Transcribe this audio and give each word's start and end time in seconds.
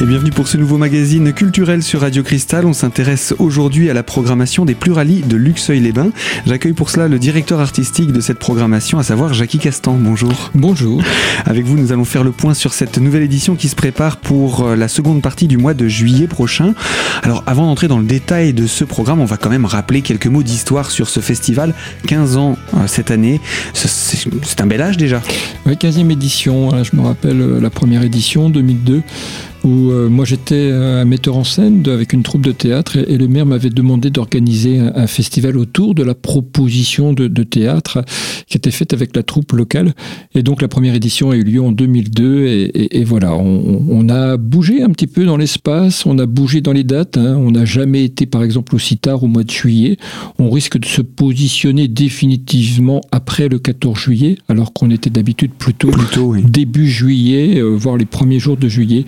Et 0.00 0.06
bienvenue 0.06 0.30
pour 0.30 0.46
ce 0.46 0.56
nouveau 0.56 0.78
magazine 0.78 1.32
culturel 1.32 1.82
sur 1.82 2.02
Radio 2.02 2.22
Cristal. 2.22 2.64
On 2.66 2.72
s'intéresse 2.72 3.34
aujourd'hui 3.40 3.90
à 3.90 3.94
la 3.94 4.04
programmation 4.04 4.64
des 4.64 4.76
Pluralies 4.76 5.22
de 5.22 5.36
Luxeuil-les-Bains. 5.36 6.12
J'accueille 6.46 6.72
pour 6.72 6.90
cela 6.90 7.08
le 7.08 7.18
directeur 7.18 7.58
artistique 7.58 8.12
de 8.12 8.20
cette 8.20 8.38
programmation, 8.38 9.00
à 9.00 9.02
savoir 9.02 9.34
Jackie 9.34 9.58
Castan. 9.58 9.94
Bonjour. 9.98 10.52
Bonjour. 10.54 11.02
Avec 11.46 11.64
vous, 11.64 11.76
nous 11.76 11.90
allons 11.90 12.04
faire 12.04 12.22
le 12.22 12.30
point 12.30 12.54
sur 12.54 12.74
cette 12.74 12.98
nouvelle 12.98 13.24
édition 13.24 13.56
qui 13.56 13.68
se 13.68 13.74
prépare 13.74 14.18
pour 14.18 14.60
euh, 14.60 14.76
la 14.76 14.86
seconde 14.86 15.20
partie 15.20 15.48
du 15.48 15.56
mois 15.56 15.74
de 15.74 15.88
juillet 15.88 16.28
prochain. 16.28 16.74
Alors, 17.24 17.42
avant 17.48 17.66
d'entrer 17.66 17.88
dans 17.88 17.98
le 17.98 18.06
détail 18.06 18.52
de 18.52 18.68
ce 18.68 18.84
programme, 18.84 19.18
on 19.18 19.24
va 19.24 19.36
quand 19.36 19.50
même 19.50 19.64
rappeler 19.64 20.02
quelques 20.02 20.28
mots 20.28 20.44
d'histoire 20.44 20.92
sur 20.92 21.08
ce 21.08 21.18
festival. 21.18 21.74
15 22.06 22.36
ans 22.36 22.56
euh, 22.74 22.86
cette 22.86 23.10
année. 23.10 23.40
C'est 23.74 24.60
un 24.60 24.66
bel 24.68 24.80
âge 24.80 24.96
déjà. 24.96 25.20
Oui, 25.66 25.72
15e 25.72 26.12
édition. 26.12 26.84
Je 26.84 26.94
me 26.94 27.02
rappelle 27.02 27.40
euh, 27.40 27.60
la 27.60 27.70
première 27.70 28.04
édition, 28.04 28.48
2002 28.48 29.02
où 29.68 29.90
euh, 29.90 30.08
moi 30.08 30.24
j'étais 30.24 30.70
un 30.72 31.04
metteur 31.04 31.36
en 31.36 31.44
scène 31.44 31.86
avec 31.88 32.12
une 32.12 32.22
troupe 32.22 32.42
de 32.42 32.52
théâtre 32.52 32.96
et, 32.96 33.18
le 33.18 33.28
maire 33.28 33.44
m'avait 33.44 33.70
demandé 33.70 34.10
d'organiser 34.10 34.78
un, 34.78 35.06
festival 35.06 35.56
autour 35.56 35.94
de 35.94 36.02
la 36.02 36.14
proposition 36.14 37.12
de, 37.12 37.42
théâtre 37.42 38.04
qui 38.46 38.56
était 38.56 38.70
faite 38.70 38.92
avec 38.92 39.14
la 39.16 39.22
troupe 39.22 39.52
locale. 39.52 39.92
Et 40.34 40.42
donc 40.42 40.62
la 40.62 40.68
première 40.68 40.94
édition 40.94 41.30
a 41.30 41.36
eu 41.36 41.42
lieu 41.42 41.60
en 41.60 41.72
2002 41.72 42.46
et, 42.46 43.04
voilà, 43.04 43.34
on, 43.34 44.08
a 44.08 44.36
bougé 44.36 44.82
un 44.82 44.90
petit 44.90 45.06
peu 45.06 45.24
dans 45.24 45.36
l'espace, 45.36 46.06
on 46.06 46.18
a 46.18 46.26
bougé 46.26 46.60
dans 46.60 46.72
les 46.72 46.84
dates, 46.84 47.16
hein. 47.16 47.36
on 47.36 47.50
n'a 47.50 47.64
jamais 47.64 48.04
été 48.04 48.26
par 48.26 48.42
exemple 48.42 48.74
aussi 48.74 48.96
tard 48.98 49.24
au 49.24 49.26
mois 49.26 49.44
de 49.44 49.50
juillet. 49.50 49.96
On 50.38 50.50
risque 50.50 50.78
de 50.78 50.86
se 50.86 51.02
positionner 51.02 51.88
définitivement 51.88 53.00
après 53.10 53.48
le 53.48 53.58
14 53.58 53.98
juillet 53.98 54.38
alors 54.48 54.72
qu'on 54.72 54.90
était 54.90 55.10
d'habitude 55.10 55.52
plutôt, 55.52 55.90
plutôt 55.90 56.36
début 56.36 56.88
juillet, 56.88 57.58
euh, 57.58 57.74
voire 57.74 57.96
les 57.96 58.06
premiers 58.06 58.38
jours 58.38 58.56
de 58.56 58.68
juillet 58.68 59.04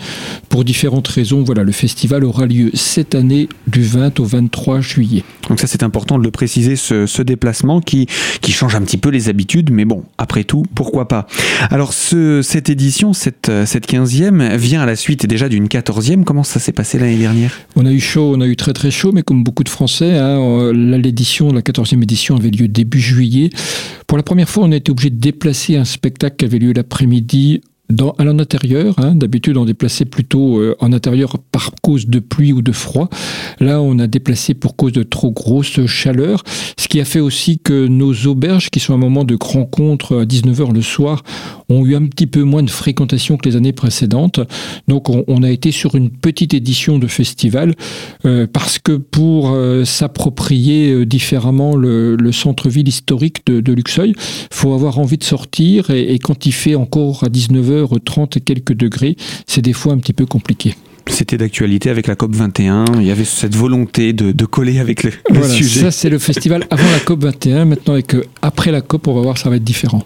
pour 0.50 0.64
différentes 0.64 1.08
raisons. 1.08 1.42
Voilà, 1.42 1.62
le 1.62 1.72
festival 1.72 2.24
aura 2.24 2.44
lieu 2.44 2.70
cette 2.74 3.14
année 3.14 3.48
du 3.66 3.82
20 3.82 4.20
au 4.20 4.24
23 4.24 4.82
juillet. 4.82 5.24
Donc 5.48 5.60
ça 5.60 5.66
c'est 5.66 5.82
important 5.82 6.18
de 6.18 6.24
le 6.24 6.30
préciser, 6.30 6.76
ce, 6.76 7.22
déplacement 7.22 7.80
qui, 7.80 8.06
qui 8.40 8.52
change 8.52 8.74
un 8.74 8.82
petit 8.82 8.96
peu 8.98 9.08
les 9.08 9.28
habitudes, 9.28 9.70
mais 9.70 9.84
bon, 9.84 10.04
après 10.18 10.44
tout, 10.44 10.64
pourquoi 10.74 11.08
pas. 11.08 11.26
Alors 11.70 11.92
ce, 11.92 12.42
cette 12.42 12.68
édition, 12.68 13.12
cette, 13.12 13.50
cette 13.64 13.88
15e, 13.88 14.56
vient 14.56 14.82
à 14.82 14.86
la 14.86 14.96
suite 14.96 15.26
déjà 15.26 15.48
d'une 15.48 15.66
14e. 15.66 16.24
Comment 16.24 16.42
ça 16.42 16.60
s'est 16.60 16.72
passé 16.72 16.98
l'année 16.98 17.18
dernière? 17.18 17.52
On 17.76 17.86
a 17.86 17.92
eu 17.92 18.00
chaud, 18.00 18.32
on 18.36 18.40
a 18.40 18.46
eu 18.46 18.56
très 18.56 18.72
très 18.72 18.90
chaud, 18.90 19.12
mais 19.12 19.22
comme 19.22 19.44
beaucoup 19.44 19.64
de 19.64 19.68
Français, 19.68 20.18
hein, 20.18 20.72
l'édition, 20.72 21.52
la 21.52 21.60
14e 21.60 22.02
édition 22.02 22.36
avait 22.36 22.50
lieu 22.50 22.68
début 22.68 23.00
juillet. 23.00 23.50
Pour 24.06 24.18
la 24.18 24.24
première 24.24 24.48
fois, 24.48 24.64
on 24.64 24.72
a 24.72 24.76
été 24.76 24.90
obligé 24.90 25.10
de 25.10 25.20
déplacer 25.20 25.76
un 25.76 25.84
spectacle 25.84 26.36
qui 26.36 26.44
avait 26.44 26.58
lieu 26.58 26.72
l'après-midi 26.72 27.60
dans, 27.90 28.12
à 28.12 28.24
l'intérieur. 28.24 28.94
Hein, 28.98 29.14
D'habitude, 29.14 29.56
on 29.56 29.64
déplaçait 29.64 30.04
plutôt 30.04 30.58
euh, 30.58 30.76
en 30.80 30.92
intérieur 30.92 31.38
par 31.52 31.72
cause 31.82 32.06
de 32.06 32.18
pluie 32.18 32.52
ou 32.52 32.62
de 32.62 32.72
froid. 32.72 33.08
Là, 33.58 33.80
on 33.80 33.98
a 33.98 34.06
déplacé 34.06 34.54
pour 34.54 34.76
cause 34.76 34.92
de 34.92 35.02
trop 35.02 35.30
grosse 35.30 35.84
chaleur, 35.86 36.42
ce 36.78 36.88
qui 36.88 37.00
a 37.00 37.04
fait 37.04 37.20
aussi 37.20 37.58
que 37.58 37.86
nos 37.86 38.14
auberges, 38.26 38.70
qui 38.70 38.80
sont 38.80 38.94
un 38.94 38.98
moment 38.98 39.24
de 39.24 39.36
rencontre 39.40 40.20
à 40.20 40.24
19h 40.24 40.72
le 40.72 40.82
soir, 40.82 41.22
ont 41.68 41.84
eu 41.84 41.94
un 41.94 42.06
petit 42.06 42.26
peu 42.26 42.42
moins 42.42 42.62
de 42.62 42.70
fréquentation 42.70 43.36
que 43.36 43.48
les 43.48 43.56
années 43.56 43.72
précédentes. 43.72 44.40
Donc, 44.88 45.08
on, 45.08 45.42
a 45.42 45.50
été 45.50 45.70
sur 45.70 45.94
une 45.94 46.10
petite 46.10 46.52
édition 46.52 46.98
de 46.98 47.06
festival 47.06 47.74
euh, 48.26 48.46
parce 48.52 48.78
que 48.78 48.92
pour 48.92 49.52
euh, 49.52 49.84
s'approprier 49.84 51.06
différemment 51.06 51.76
le, 51.76 52.16
le 52.16 52.32
centre-ville 52.32 52.88
historique 52.88 53.46
de, 53.46 53.60
de 53.60 53.72
Luxeuil, 53.72 54.14
faut 54.52 54.74
avoir 54.74 54.98
envie 54.98 55.16
de 55.16 55.24
sortir 55.24 55.90
et, 55.90 56.12
et 56.12 56.18
quand 56.18 56.44
il 56.44 56.52
fait 56.52 56.74
encore 56.74 57.24
à 57.24 57.28
19h 57.28 57.79
30 57.86 58.36
et 58.36 58.40
quelques 58.40 58.74
degrés, 58.74 59.16
c'est 59.46 59.62
des 59.62 59.72
fois 59.72 59.92
un 59.92 59.98
petit 59.98 60.12
peu 60.12 60.26
compliqué 60.26 60.74
c'était 61.10 61.36
d'actualité 61.36 61.90
avec 61.90 62.06
la 62.06 62.14
COP 62.14 62.34
21. 62.34 62.84
Il 62.96 63.06
y 63.06 63.10
avait 63.10 63.24
cette 63.24 63.54
volonté 63.54 64.12
de, 64.12 64.44
coller 64.44 64.78
avec 64.78 65.02
le, 65.02 65.12
sujet. 65.48 65.80
Ça, 65.80 65.90
c'est 65.90 66.08
le 66.08 66.18
festival 66.18 66.66
avant 66.70 66.90
la 66.90 66.98
COP 67.00 67.22
21. 67.24 67.64
Maintenant, 67.64 67.94
avec, 67.94 68.14
euh, 68.14 68.24
après 68.42 68.70
la 68.70 68.80
COP, 68.80 69.08
on 69.08 69.14
va 69.14 69.20
voir, 69.20 69.38
ça 69.38 69.50
va 69.50 69.56
être 69.56 69.64
différent. 69.64 70.02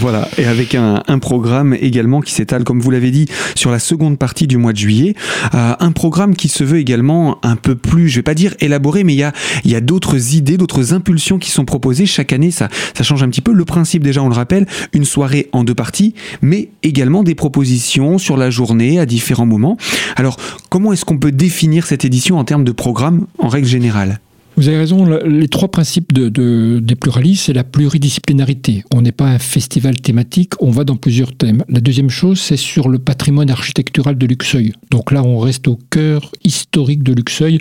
voilà. 0.00 0.28
Et 0.38 0.44
avec 0.44 0.74
un, 0.74 1.00
programme 1.20 1.74
également 1.74 2.20
qui 2.20 2.32
s'étale, 2.32 2.64
comme 2.64 2.80
vous 2.80 2.90
l'avez 2.90 3.10
dit, 3.10 3.26
sur 3.54 3.70
la 3.70 3.78
seconde 3.78 4.18
partie 4.18 4.46
du 4.46 4.56
mois 4.56 4.72
de 4.72 4.78
juillet. 4.78 5.14
Euh, 5.54 5.74
un 5.78 5.92
programme 5.92 6.34
qui 6.34 6.48
se 6.48 6.64
veut 6.64 6.78
également 6.78 7.38
un 7.42 7.56
peu 7.56 7.74
plus, 7.74 8.08
je 8.08 8.16
vais 8.16 8.22
pas 8.22 8.34
dire 8.34 8.54
élaboré, 8.60 9.04
mais 9.04 9.12
il 9.12 9.18
y 9.18 9.22
a, 9.22 9.32
y 9.64 9.74
a 9.74 9.80
d'autres 9.80 10.34
idées, 10.34 10.56
d'autres 10.56 10.94
impulsions 10.94 11.38
qui 11.38 11.50
sont 11.50 11.64
proposées. 11.64 12.06
Chaque 12.06 12.32
année, 12.32 12.50
ça, 12.50 12.68
ça 12.96 13.04
change 13.04 13.22
un 13.22 13.28
petit 13.28 13.42
peu. 13.42 13.52
Le 13.52 13.64
principe, 13.64 14.02
déjà, 14.02 14.22
on 14.22 14.28
le 14.28 14.34
rappelle, 14.34 14.66
une 14.92 15.04
soirée 15.04 15.48
en 15.52 15.64
deux 15.64 15.74
parties, 15.74 16.14
mais 16.42 16.70
également 16.82 17.22
des 17.22 17.34
propositions 17.34 18.18
sur 18.18 18.36
la 18.36 18.50
journée 18.50 18.98
à 18.98 19.06
différents 19.06 19.46
moments. 19.46 19.76
Alors, 20.16 20.36
comment 20.68 20.92
est-ce 20.92 21.04
qu'on 21.04 21.18
peut 21.18 21.32
définir 21.32 21.86
cette 21.86 22.04
édition 22.04 22.38
en 22.38 22.44
termes 22.44 22.64
de 22.64 22.72
programme 22.72 23.26
en 23.38 23.48
règle 23.48 23.66
générale? 23.66 24.20
Vous 24.60 24.68
avez 24.68 24.76
raison, 24.76 25.06
les 25.24 25.48
trois 25.48 25.70
principes 25.70 26.12
de, 26.12 26.80
des 26.80 26.94
pluralistes, 26.94 27.46
c'est 27.46 27.54
la 27.54 27.64
pluridisciplinarité. 27.64 28.84
On 28.92 29.00
n'est 29.00 29.10
pas 29.10 29.24
un 29.24 29.38
festival 29.38 29.98
thématique, 29.98 30.52
on 30.60 30.70
va 30.70 30.84
dans 30.84 30.96
plusieurs 30.96 31.34
thèmes. 31.34 31.64
La 31.70 31.80
deuxième 31.80 32.10
chose, 32.10 32.38
c'est 32.38 32.58
sur 32.58 32.90
le 32.90 32.98
patrimoine 32.98 33.48
architectural 33.48 34.18
de 34.18 34.26
Luxeuil. 34.26 34.74
Donc 34.90 35.12
là, 35.12 35.22
on 35.22 35.38
reste 35.38 35.66
au 35.66 35.78
cœur 35.88 36.32
historique 36.44 37.02
de 37.02 37.14
Luxeuil, 37.14 37.58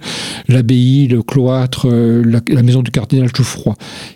l'abbaye, 0.50 1.08
le 1.08 1.24
cloître, 1.24 1.88
euh, 1.90 2.22
la, 2.50 2.64
maison 2.64 2.82
du 2.82 2.92
cardinal 2.92 3.30
Jouffroy. 3.34 3.76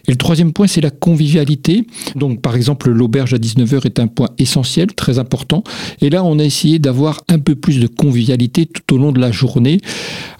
Et 0.09 0.11
le 0.11 0.17
troisième 0.17 0.51
point, 0.51 0.67
c'est 0.67 0.81
la 0.81 0.91
convivialité. 0.91 1.87
Donc 2.17 2.41
par 2.41 2.57
exemple, 2.57 2.89
l'auberge 2.89 3.33
à 3.33 3.37
19h 3.37 3.85
est 3.85 3.99
un 3.99 4.07
point 4.07 4.27
essentiel, 4.39 4.87
très 4.87 5.19
important. 5.19 5.63
Et 6.01 6.09
là, 6.09 6.21
on 6.25 6.37
a 6.37 6.43
essayé 6.43 6.79
d'avoir 6.79 7.21
un 7.29 7.39
peu 7.39 7.55
plus 7.55 7.79
de 7.79 7.87
convivialité 7.87 8.65
tout 8.65 8.95
au 8.95 8.97
long 8.97 9.13
de 9.13 9.21
la 9.21 9.31
journée. 9.31 9.79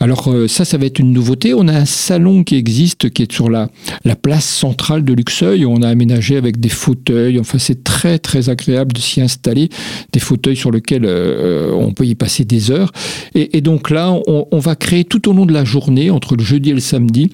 Alors 0.02 0.28
euh, 0.28 0.50
ça, 0.50 0.66
ça 0.66 0.78
va 0.78 0.88
être 0.88 1.00
une 1.00 1.14
nouveauté. 1.14 1.54
On 1.54 1.70
a 1.70 1.74
un 1.74 1.86
salon 1.86 2.33
qui 2.42 2.56
existe, 2.56 3.12
qui 3.12 3.24
est 3.24 3.32
sur 3.32 3.50
la, 3.50 3.70
la 4.04 4.16
place 4.16 4.46
centrale 4.46 5.04
de 5.04 5.14
Luxeuil. 5.14 5.66
On 5.66 5.82
a 5.82 5.88
aménagé 5.88 6.38
avec 6.38 6.60
des 6.60 6.70
fauteuils. 6.70 7.40
Enfin, 7.40 7.60
c'est 7.60 7.84
très, 7.84 8.18
très 8.18 8.50
agréable 8.50 8.94
de 8.94 9.00
s'y 9.00 9.22
installer. 9.22 9.70
Des 10.12 10.20
fauteuils 10.20 10.56
sur 10.56 10.72
lesquels 10.72 11.06
euh, 11.06 11.72
on 11.74 11.92
peut 11.92 12.06
y 12.06 12.16
passer 12.16 12.46
des 12.46 12.72
heures. 12.72 12.92
Et, 13.36 13.62
donc 13.62 13.90
là, 13.90 14.14
on, 14.28 14.60
va 14.60 14.76
créer 14.76 15.06
tout 15.06 15.30
au 15.30 15.34
long 15.34 15.46
de 15.46 15.54
la 15.54 15.66
journée, 15.66 16.10
entre 16.10 16.36
le 16.36 16.44
jeudi 16.44 16.72
et 16.72 16.74
le 16.74 16.80
samedi, 16.80 17.32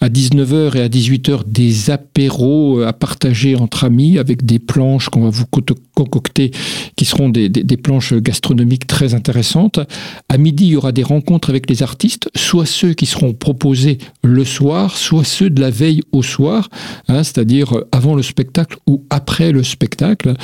à 0.00 0.08
19h 0.08 0.76
et 0.76 0.82
à 0.82 0.88
18h, 0.88 1.42
des 1.46 1.90
apéros 1.90 2.80
à 2.82 2.92
partager 2.92 3.56
entre 3.56 3.84
amis 3.84 4.18
avec 4.18 4.44
des 4.44 4.58
planches 4.58 5.08
qu'on 5.08 5.22
va 5.22 5.30
vous 5.30 5.46
concocter, 5.46 6.50
qui 6.96 7.04
seront 7.04 7.28
des, 7.28 7.48
des 7.48 7.76
planches 7.76 8.14
gastronomiques 8.14 8.86
très 8.86 9.14
intéressantes. 9.14 9.80
À 10.28 10.38
midi, 10.38 10.66
il 10.66 10.70
y 10.70 10.76
aura 10.76 10.92
des 10.92 11.02
rencontres 11.02 11.50
avec 11.50 11.68
les 11.68 11.82
artistes, 11.82 12.30
soit 12.34 12.66
ceux 12.66 12.94
qui 12.94 13.06
seront 13.06 13.32
proposés 13.32 13.98
le 14.22 14.39
soir, 14.44 14.96
soit 14.96 15.24
ceux 15.24 15.50
de 15.50 15.60
la 15.60 15.70
veille 15.70 16.02
au 16.12 16.22
soir, 16.22 16.68
hein, 17.08 17.22
c'est-à-dire 17.22 17.76
euh, 17.76 17.88
avant 17.92 18.14
le 18.14 18.22
spectacle 18.22 18.76
ou 18.86 19.04
après 19.10 19.52
le 19.52 19.62
spectacle. 19.62 20.34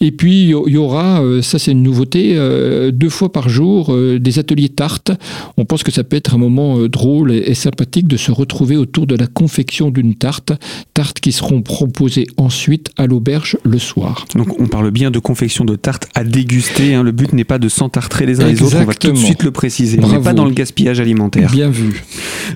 Et 0.00 0.10
puis 0.10 0.44
il 0.44 0.72
y 0.72 0.76
aura, 0.76 1.22
euh, 1.22 1.42
ça 1.42 1.58
c'est 1.58 1.72
une 1.72 1.82
nouveauté, 1.82 2.34
euh, 2.36 2.90
deux 2.90 3.08
fois 3.08 3.32
par 3.32 3.48
jour 3.48 3.94
des 4.18 4.38
ateliers 4.38 4.68
tarte. 4.68 5.12
On 5.56 5.64
pense 5.64 5.82
que 5.82 5.90
ça 5.90 6.04
peut 6.04 6.16
être 6.16 6.34
un 6.34 6.38
moment 6.38 6.78
drôle 6.88 7.32
et, 7.32 7.54
sympathique 7.54 8.08
de 8.08 8.16
se 8.16 8.32
retrouver 8.32 8.76
autour 8.76 9.06
de 9.06 9.14
la 9.14 9.26
confection 9.26 9.90
d'une 9.90 10.14
tarte, 10.14 10.52
tartes 10.92 11.20
qui 11.20 11.32
seront 11.32 11.62
proposées 11.62 12.26
ensuite 12.36 12.90
à 12.96 13.06
l'auberge 13.06 13.56
le 13.64 13.78
soir. 13.78 14.26
Donc 14.34 14.60
on 14.60 14.66
parle 14.66 14.90
bien 14.90 15.10
de 15.10 15.18
confection 15.18 15.64
de 15.64 15.76
tartes 15.76 16.08
à 16.14 16.24
déguster. 16.24 16.94
Hein. 16.94 17.02
Le 17.02 17.12
but 17.12 17.32
n'est 17.32 17.44
pas 17.44 17.58
de 17.58 17.68
s'entartrer 17.68 18.26
les 18.26 18.40
uns 18.40 18.46
les 18.46 18.62
autres. 18.62 18.76
On 18.80 18.84
va 18.84 18.94
tout 18.94 19.12
de 19.12 19.16
suite 19.16 19.42
le 19.42 19.50
préciser. 19.50 19.98
On 20.02 20.08
n'est 20.08 20.20
pas 20.20 20.32
dans 20.32 20.44
le 20.44 20.52
gaspillage 20.52 21.00
alimentaire. 21.00 21.50
Bien 21.50 21.70
vu. 21.70 22.04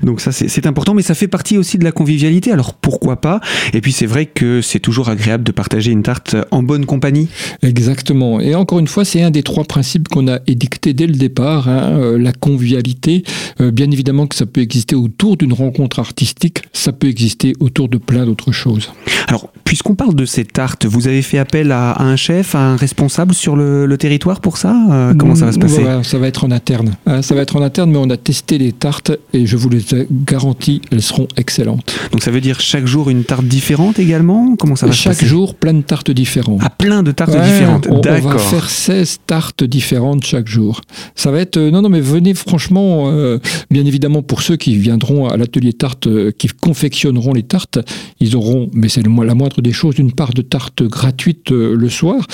Donc 0.03 0.21
ça 0.21 0.33
c'est 0.33 0.67
important, 0.69 0.95
mais 0.95 1.03
ça 1.03 1.15
fait 1.15 1.29
partie 1.29 1.59
aussi 1.59 1.79
de 1.79 1.85
la 1.85 1.93
convivialité, 1.93 2.53
alors 2.53 2.75
pourquoi 2.75 3.21
pas? 3.21 3.41
Et 3.73 3.81
puis 3.81 3.93
c'est 3.93 4.07
vrai 4.07 4.27
que 4.27 4.63
c'est 4.63 4.81
toujours 4.81 5.09
agréable 5.09 5.45
de 5.45 5.53
partager 5.53 5.91
une 5.91 6.03
tarte 6.03 6.37
en 6.51 6.63
bonne 6.63 6.87
compagnie. 6.87 7.29
Exactement. 7.63 8.41
Et 8.41 8.55
encore 8.55 8.79
une 8.79 8.87
fois, 8.87 9.05
c'est 9.05 9.23
un 9.23 9.31
des 9.31 9.43
trois 9.43 9.65
principes 9.65 10.09
qu'on 10.09 10.29
a 10.29 10.39
édicté 10.47 10.93
dès 10.95 11.07
le 11.07 11.15
départ, 11.15 11.69
hein, 11.69 11.99
euh, 11.99 12.19
la 12.19 12.33
convivialité. 12.33 13.25
Euh, 13.61 13.71
bien 13.71 13.91
évidemment 13.91 14.27
que 14.27 14.37
ça 14.37 14.47
peut 14.47 14.61
exister 14.61 14.95
autour 14.95 15.37
d'une 15.37 15.53
rencontre 15.53 15.99
artistique, 15.99 16.63
ça 16.73 16.93
peut 16.93 17.09
exister 17.09 17.55
autour 17.61 17.89
de 17.89 17.99
plein 17.99 18.27
d'autres 18.27 18.53
choses. 18.53 18.93
Alors, 19.27 19.51
puisqu'on 19.65 19.95
parle 19.95 20.15
de 20.15 20.25
ces 20.25 20.45
tartes, 20.45 20.87
vous 20.87 21.09
avez 21.09 21.23
fait 21.23 21.39
appel 21.39 21.73
à, 21.73 22.01
un 22.03 22.17
chef, 22.17 22.55
à 22.55 22.61
un 22.61 22.77
responsable 22.77 23.35
sur 23.35 23.57
le, 23.57 23.97
territoire 23.99 24.41
pour 24.41 24.59
ça? 24.59 24.77
Euh, 24.91 25.15
Comment 25.19 25.35
ça 25.35 25.47
va 25.47 25.53
se 25.53 25.59
passer? 25.59 25.85
Ça 26.05 26.19
va 26.19 26.29
être 26.29 26.45
en 26.45 26.51
interne. 26.51 26.93
Hein, 27.07 27.23
ça 27.23 27.35
va 27.35 27.43
être 27.43 27.57
en 27.57 27.63
interne, 27.63 27.91
mais 27.91 27.99
on 27.99 28.11
a 28.11 28.17
testé 28.17 28.59
les 28.59 28.73
tartes 28.73 29.11
et 29.33 29.45
je 29.45 29.57
vous 29.57 29.69
les 29.69 29.81
garantis 30.11 30.58
elles 30.91 31.03
seront 31.03 31.29
excellentes. 31.37 31.95
Donc 32.13 32.23
ça 32.23 32.31
veut 32.31 32.41
dire 32.41 32.61
chaque 32.61 32.87
jour 32.87 33.11
une 33.11 33.25
tarte 33.25 33.45
différente 33.45 33.99
également? 33.99 34.57
Comment 34.57 34.77
ça 34.77 34.87
va 34.87 34.93
Chaque 34.93 35.25
jour, 35.25 35.55
plein 35.55 35.75
de 35.75 35.83
tartes 35.83 36.11
différentes. 36.11 36.61
Ah, 36.63 36.71
plein 36.71 37.03
de 37.03 37.13
tartes 37.13 37.31
différentes. 37.31 37.87
On, 37.91 37.99
on, 37.99 38.01
va 38.01 38.39
faire 38.39 38.69
16 38.69 39.21
tartes 39.27 39.65
différentes 39.65 40.25
chaque 40.25 40.49
jour. 40.49 40.81
Ça 41.15 41.31
va 41.31 41.41
être. 41.41 41.57
Euh, 41.57 41.71
non, 41.71 41.83
non, 41.83 41.89
mais 41.89 42.01
venez 42.01 42.35
franchement, 42.35 43.11
euh, 43.11 43.39
bien 43.71 43.85
évidemment, 43.85 44.23
pour 44.23 44.43
ceux 44.43 44.57
qui 44.57 44.77
viendront 44.77 45.29
à 45.29 45.37
l'atelier 45.37 45.73
tarte, 45.73 46.07
euh, 46.07 46.31
qui 46.37 46.49
confectionneront 46.49 47.33
les 47.33 47.43
tartes, 47.43 47.79
ils 48.21 48.37
auront, 48.37 48.71
mais 48.73 48.89
c'est 48.89 49.03
la 49.03 49.35
moindre 49.35 49.63
des 49.63 49.73
choses, 49.73 49.99
une 49.99 50.13
part 50.13 50.33
de 50.33 50.43
tarte 50.43 50.83
gratuite 50.83 51.51
le 51.51 51.89
soir. 51.89 52.27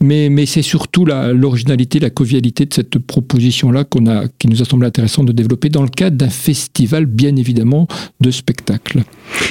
Mais, 0.00 0.28
mais 0.30 0.46
c'est 0.46 0.62
surtout 0.62 1.04
l'originalité, 1.04 2.00
la, 2.00 2.10
convivialité 2.10 2.66
de 2.66 2.74
cette 2.74 2.98
proposition-là 2.98 3.84
qu'on 3.84 4.06
a, 4.06 4.26
qui 4.38 4.48
nous 4.48 4.60
a 4.60 4.64
semblé 4.64 4.86
intéressant 4.86 5.22
de 5.22 5.32
développer 5.32 5.68
dans 5.68 5.82
le 5.82 5.88
cadre 5.88 6.16
d'un 6.16 6.28
festival, 6.28 7.06
bien 7.06 7.36
évidemment, 7.36 7.71
de 8.20 8.30
spectacle. 8.30 9.02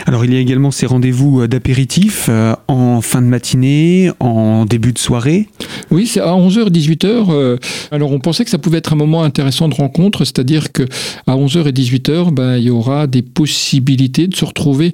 Alors, 0.05 0.25
il 0.25 0.33
y 0.33 0.37
a 0.37 0.39
également 0.39 0.71
ces 0.71 0.85
rendez-vous 0.85 1.47
d'apéritif 1.47 2.29
en 2.67 3.01
fin 3.01 3.21
de 3.21 3.27
matinée, 3.27 4.11
en 4.19 4.65
début 4.65 4.93
de 4.93 4.99
soirée 4.99 5.47
Oui, 5.89 6.07
c'est 6.07 6.21
à 6.21 6.33
11h, 6.33 6.69
18h. 6.69 7.57
alors, 7.91 8.11
on 8.11 8.19
pensait 8.19 8.43
que 8.43 8.49
ça 8.49 8.57
pouvait 8.57 8.77
être 8.79 8.93
un 8.93 8.97
moment 8.97 9.23
intéressant 9.23 9.67
de 9.67 9.75
rencontre, 9.75 10.25
c'est-à-dire 10.25 10.71
que 10.71 10.83
à 11.27 11.35
11h 11.35 11.67
et 11.67 11.71
18h, 11.71 12.31
ben, 12.31 12.57
il 12.57 12.63
y 12.63 12.69
aura 12.69 13.07
des 13.07 13.21
possibilités 13.21 14.27
de 14.27 14.35
se 14.35 14.45
retrouver 14.45 14.91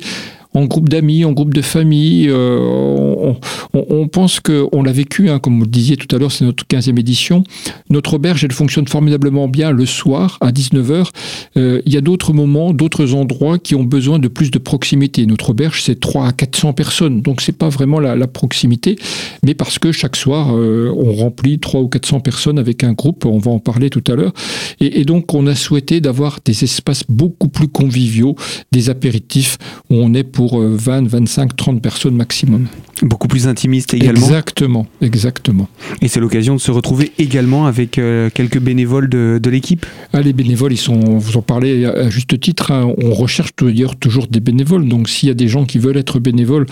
en 0.58 0.66
groupe 0.66 0.90
d'amis, 0.90 1.24
en 1.24 1.34
groupe 1.34 1.54
de 1.54 1.62
famille. 1.62 2.28
Euh, 2.30 2.58
on, 2.60 3.38
on, 3.74 4.08
pense 4.08 4.40
qu'on 4.40 4.82
l'a 4.82 4.92
vécu, 4.92 5.30
hein, 5.30 5.38
comme 5.38 5.60
vous 5.60 5.66
le 5.66 5.72
disiez 5.72 5.98
tout 5.98 6.14
à 6.16 6.20
l'heure, 6.20 6.32
c'est 6.32 6.46
notre 6.46 6.66
15e 6.66 7.00
édition. 7.00 7.44
Notre 7.92 8.16
auberge, 8.16 8.44
elle 8.44 8.52
fonctionne 8.52 8.88
formidablement 8.88 9.48
bien 9.48 9.72
le 9.72 9.86
soir 9.86 10.38
à 10.42 10.52
19h. 10.52 11.10
Euh, 11.58 11.82
il 11.86 11.94
y 11.94 11.98
a 11.98 12.02
d'autres 12.02 12.34
moments, 12.34 12.74
d'autres 12.74 13.14
endroits 13.14 13.60
qui 13.60 13.76
ont 13.76 13.84
besoin 13.84 14.18
de 14.18 14.28
plus 14.28 14.50
de 14.50 14.58
proximité. 14.58 15.28
Notre 15.28 15.52
auberge, 15.52 15.84
c'est 15.84 16.00
3 16.00 16.28
à 16.28 16.32
400 16.32 16.74
personnes, 16.74 17.22
donc 17.22 17.42
c'est 17.42 17.58
pas 17.58 17.70
vraiment 17.70 18.00
la, 18.00 18.28
proximité, 18.28 18.98
mais 19.46 19.54
parce 19.54 19.80
que 19.80 19.92
chaque 19.94 20.16
soir, 20.18 20.50
euh, 20.54 20.94
on 20.98 21.14
remplit 21.14 21.60
3 21.60 21.82
ou 21.82 21.88
400 21.88 22.20
personnes 22.20 22.60
avec 22.60 22.84
un 22.84 22.92
groupe, 22.94 23.26
on 23.26 23.38
va 23.38 23.52
en 23.52 23.60
parler 23.60 23.90
tout 23.90 24.04
à 24.12 24.16
l'heure. 24.16 24.34
Et, 24.82 25.00
et 25.00 25.06
donc, 25.06 25.34
on 25.34 25.48
a 25.48 25.56
souhaité 25.56 26.02
d'avoir 26.02 26.40
des 26.44 26.64
espaces 26.64 27.04
beaucoup 27.08 27.48
plus 27.48 27.70
conviviaux, 27.70 28.36
des 28.72 28.90
apéritifs 28.90 29.58
où 29.90 29.96
on 29.96 30.14
est 30.14 30.24
pour 30.24 30.47
20, 30.56 31.08
25, 31.08 31.56
30 31.56 31.82
personnes 31.82 32.16
maximum. 32.16 32.68
Beaucoup 33.04 33.28
plus 33.28 33.48
intimiste 33.48 33.94
également. 33.94 34.26
Exactement, 34.26 34.88
exactement. 35.02 35.70
Et 36.02 36.08
c'est 36.08 36.20
l'occasion 36.20 36.56
de 36.56 36.60
se 36.60 36.72
retrouver 36.72 37.12
également 37.20 37.68
avec 37.68 38.00
euh, 38.00 38.30
quelques 38.34 38.60
bénévoles 38.60 39.08
de, 39.08 39.40
de 39.42 39.50
l'équipe 39.50 39.86
ah, 40.14 40.22
Les 40.22 40.34
bénévoles, 40.34 40.74
ils 40.74 40.78
sont, 40.78 41.00
vous 41.00 41.38
en 41.38 41.44
parlez 41.44 41.86
à 41.86 42.10
juste 42.10 42.40
titre, 42.40 42.72
hein. 42.72 42.92
on 42.98 43.14
recherche 43.14 43.52
d'ailleurs 43.62 43.96
toujours 43.96 44.28
des 44.28 44.40
bénévoles. 44.40 44.88
Donc 44.88 45.10
s'il 45.10 45.30
y 45.30 45.32
a 45.32 45.36
des 45.36 45.48
gens 45.48 45.66
qui 45.66 45.78
veulent 45.78 45.98
être 45.98 46.20
bénévoles, 46.20 46.66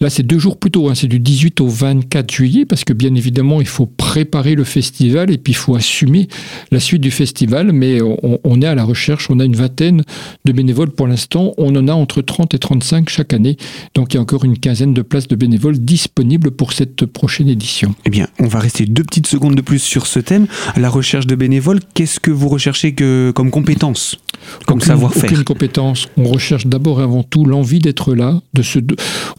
là 0.00 0.10
c'est 0.10 0.24
deux 0.24 0.38
jours 0.38 0.58
plus 0.58 0.70
tôt, 0.70 0.88
hein. 0.88 0.94
c'est 0.96 1.06
du 1.06 1.20
18 1.20 1.60
au 1.60 1.68
24 1.68 2.30
juillet, 2.30 2.64
parce 2.64 2.84
que 2.84 2.92
bien 2.92 3.14
évidemment 3.14 3.60
il 3.60 3.68
faut 3.68 3.86
préparer 3.86 4.56
le 4.56 4.64
festival 4.64 5.30
et 5.30 5.38
puis 5.38 5.52
il 5.52 5.56
faut 5.56 5.76
assumer 5.76 6.28
la 6.72 6.80
suite 6.80 7.02
du 7.02 7.12
festival. 7.12 7.72
Mais 7.72 8.02
on, 8.02 8.40
on 8.42 8.62
est 8.62 8.66
à 8.66 8.74
la 8.74 8.84
recherche, 8.84 9.30
on 9.30 9.38
a 9.38 9.44
une 9.44 9.56
vingtaine 9.56 10.02
de 10.44 10.52
bénévoles 10.52 10.90
pour 10.90 11.06
l'instant, 11.06 11.54
on 11.56 11.74
en 11.76 11.86
a 11.86 11.92
entre 11.92 12.20
30 12.20 12.54
et 12.54 12.58
35 12.58 13.07
chaque 13.08 13.32
année. 13.32 13.56
Donc 13.94 14.12
il 14.12 14.16
y 14.16 14.18
a 14.18 14.22
encore 14.22 14.44
une 14.44 14.58
quinzaine 14.58 14.94
de 14.94 15.02
places 15.02 15.28
de 15.28 15.36
bénévoles 15.36 15.78
disponibles 15.78 16.50
pour 16.50 16.72
cette 16.72 17.06
prochaine 17.06 17.48
édition. 17.48 17.94
Eh 18.04 18.10
bien, 18.10 18.28
on 18.38 18.46
va 18.46 18.58
rester 18.58 18.86
deux 18.86 19.02
petites 19.02 19.26
secondes 19.26 19.54
de 19.54 19.62
plus 19.62 19.78
sur 19.78 20.06
ce 20.06 20.20
thème. 20.20 20.46
La 20.76 20.90
recherche 20.90 21.26
de 21.26 21.34
bénévoles, 21.34 21.80
qu'est-ce 21.94 22.20
que 22.20 22.30
vous 22.30 22.48
recherchez 22.48 22.94
comme 22.94 23.50
compétence 23.50 24.18
comme 24.66 24.80
savoir-faire 24.80 25.30
Aucune 25.30 25.44
compétence. 25.44 26.08
On 26.16 26.24
recherche 26.24 26.66
d'abord 26.66 27.00
et 27.00 27.04
avant 27.04 27.22
tout 27.22 27.44
l'envie 27.44 27.78
d'être 27.78 28.14
là. 28.14 28.40
De 28.54 28.62
se, 28.62 28.78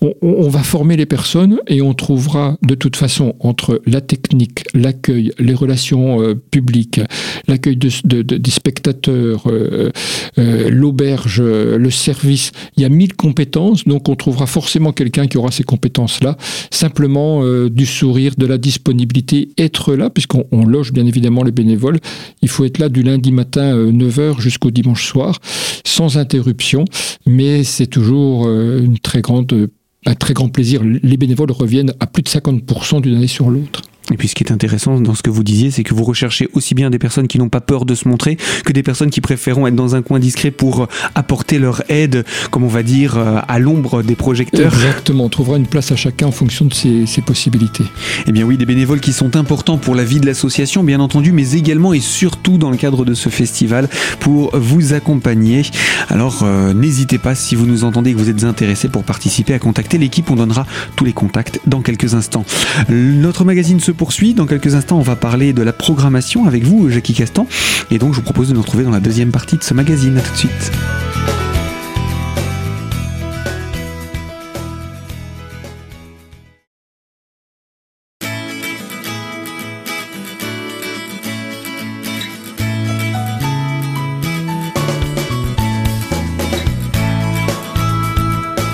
on, 0.01 0.13
on, 0.21 0.49
va 0.49 0.63
former 0.63 0.97
les 0.97 1.05
personnes 1.05 1.59
et 1.67 1.81
on 1.81 1.93
trouvera 1.93 2.57
de 2.61 2.75
toute 2.75 2.95
façon 2.95 3.35
entre 3.39 3.81
la 3.85 4.01
technique, 4.01 4.63
l'accueil, 4.73 5.31
les 5.39 5.53
relations 5.53 6.21
euh, 6.21 6.35
publiques, 6.35 7.01
l'accueil 7.47 7.77
de, 7.77 7.89
de, 8.05 8.21
de, 8.21 8.37
des 8.37 8.51
spectateurs, 8.51 9.43
euh, 9.47 9.91
euh, 10.37 10.69
l'auberge, 10.69 11.41
le 11.41 11.89
service. 11.89 12.51
Il 12.77 12.83
y 12.83 12.85
a 12.85 12.89
mille 12.89 13.15
compétences, 13.15 13.85
donc 13.85 14.09
on 14.09 14.15
trouvera 14.15 14.45
forcément 14.45 14.91
quelqu'un 14.91 15.27
qui 15.27 15.37
aura 15.37 15.51
ces 15.51 15.63
compétences-là. 15.63 16.37
Simplement 16.71 17.43
du 17.69 17.85
sourire, 17.85 18.33
de 18.37 18.45
la 18.45 18.57
disponibilité, 18.57 19.49
être 19.57 19.95
là, 19.95 20.09
puisqu'on 20.09 20.65
loge 20.65 20.91
bien 20.91 21.05
évidemment 21.05 21.43
les 21.43 21.51
bénévoles. 21.51 21.99
Il 22.41 22.49
faut 22.49 22.65
être 22.65 22.77
là 22.77 22.89
du 22.89 23.03
lundi 23.03 23.31
matin 23.31 23.75
9h 23.75 24.19
euh, 24.19 24.33
jusqu'au 24.39 24.71
dimanche 24.71 24.88
soir, 24.95 25.39
sans 25.85 26.17
interruption, 26.17 26.85
mais 27.25 27.63
c'est 27.63 27.87
toujours 27.87 28.47
euh, 28.47 28.81
une 28.83 28.99
très 28.99 29.21
grande, 29.21 29.69
un 30.05 30.15
très 30.15 30.33
grand 30.33 30.49
plaisir. 30.49 30.81
Les 30.83 31.17
bénévoles 31.17 31.51
reviennent 31.51 31.93
à 31.99 32.07
plus 32.07 32.23
de 32.23 32.29
50% 32.29 33.01
d'une 33.01 33.15
année 33.15 33.27
sur 33.27 33.49
l'autre. 33.49 33.81
Et 34.11 34.17
puis 34.17 34.27
ce 34.27 34.35
qui 34.35 34.43
est 34.43 34.51
intéressant 34.51 34.99
dans 34.99 35.15
ce 35.15 35.23
que 35.23 35.29
vous 35.29 35.43
disiez, 35.43 35.71
c'est 35.71 35.83
que 35.83 35.93
vous 35.93 36.03
recherchez 36.03 36.49
aussi 36.53 36.75
bien 36.75 36.89
des 36.89 36.99
personnes 36.99 37.27
qui 37.27 37.37
n'ont 37.37 37.49
pas 37.49 37.61
peur 37.61 37.85
de 37.85 37.95
se 37.95 38.07
montrer 38.07 38.37
que 38.65 38.73
des 38.73 38.83
personnes 38.83 39.09
qui 39.09 39.21
préféreront 39.21 39.67
être 39.67 39.75
dans 39.75 39.95
un 39.95 40.01
coin 40.01 40.19
discret 40.19 40.51
pour 40.51 40.87
apporter 41.15 41.59
leur 41.59 41.83
aide, 41.89 42.25
comme 42.51 42.63
on 42.63 42.69
va 42.69 42.83
dire, 42.83 43.17
à 43.17 43.59
l'ombre 43.59 44.01
des 44.03 44.15
projecteurs. 44.15 44.73
Exactement, 44.73 45.25
on 45.25 45.29
trouvera 45.29 45.57
une 45.57 45.67
place 45.67 45.91
à 45.91 45.95
chacun 45.95 46.27
en 46.27 46.31
fonction 46.31 46.65
de 46.65 46.73
ses, 46.73 47.05
ses, 47.05 47.21
possibilités. 47.21 47.83
Eh 48.27 48.31
bien 48.31 48.45
oui, 48.45 48.57
des 48.57 48.65
bénévoles 48.65 48.99
qui 48.99 49.13
sont 49.13 49.35
importants 49.35 49.77
pour 49.77 49.95
la 49.95 50.03
vie 50.03 50.19
de 50.19 50.25
l'association, 50.25 50.83
bien 50.83 50.99
entendu, 50.99 51.31
mais 51.31 51.51
également 51.51 51.93
et 51.93 51.99
surtout 51.99 52.57
dans 52.57 52.71
le 52.71 52.77
cadre 52.77 53.05
de 53.05 53.13
ce 53.13 53.29
festival 53.29 53.89
pour 54.19 54.51
vous 54.57 54.93
accompagner. 54.93 55.63
Alors 56.09 56.43
euh, 56.43 56.73
n'hésitez 56.73 57.17
pas, 57.17 57.35
si 57.35 57.55
vous 57.55 57.65
nous 57.65 57.83
entendez 57.83 58.11
et 58.11 58.13
que 58.13 58.19
vous 58.19 58.29
êtes 58.29 58.43
intéressé 58.43 58.89
pour 58.89 59.03
participer, 59.03 59.53
à 59.53 59.59
contacter 59.59 59.97
l'équipe. 59.97 60.29
On 60.29 60.35
donnera 60.35 60.65
tous 60.95 61.05
les 61.05 61.13
contacts 61.13 61.59
dans 61.67 61.81
quelques 61.81 62.13
instants. 62.13 62.45
Notre 62.89 63.45
magazine 63.45 63.79
se 63.79 63.91
poursuit. 63.99 64.33
Dans 64.33 64.45
quelques 64.45 64.75
instants, 64.75 64.97
on 64.97 65.01
va 65.01 65.17
parler 65.17 65.51
de 65.51 65.61
la 65.61 65.73
programmation 65.73 66.45
avec 66.45 66.63
vous, 66.63 66.89
Jackie 66.89 67.13
Castan. 67.13 67.47
Et 67.91 67.99
donc, 67.99 68.13
je 68.13 68.15
vous 68.15 68.23
propose 68.23 68.47
de 68.47 68.53
nous 68.53 68.61
retrouver 68.61 68.85
dans 68.85 68.91
la 68.91 69.01
deuxième 69.01 69.29
partie 69.29 69.57
de 69.57 69.63
ce 69.63 69.73
magazine. 69.73 70.17
A 70.17 70.21
tout 70.21 70.31
de 70.31 70.37
suite. 70.37 70.71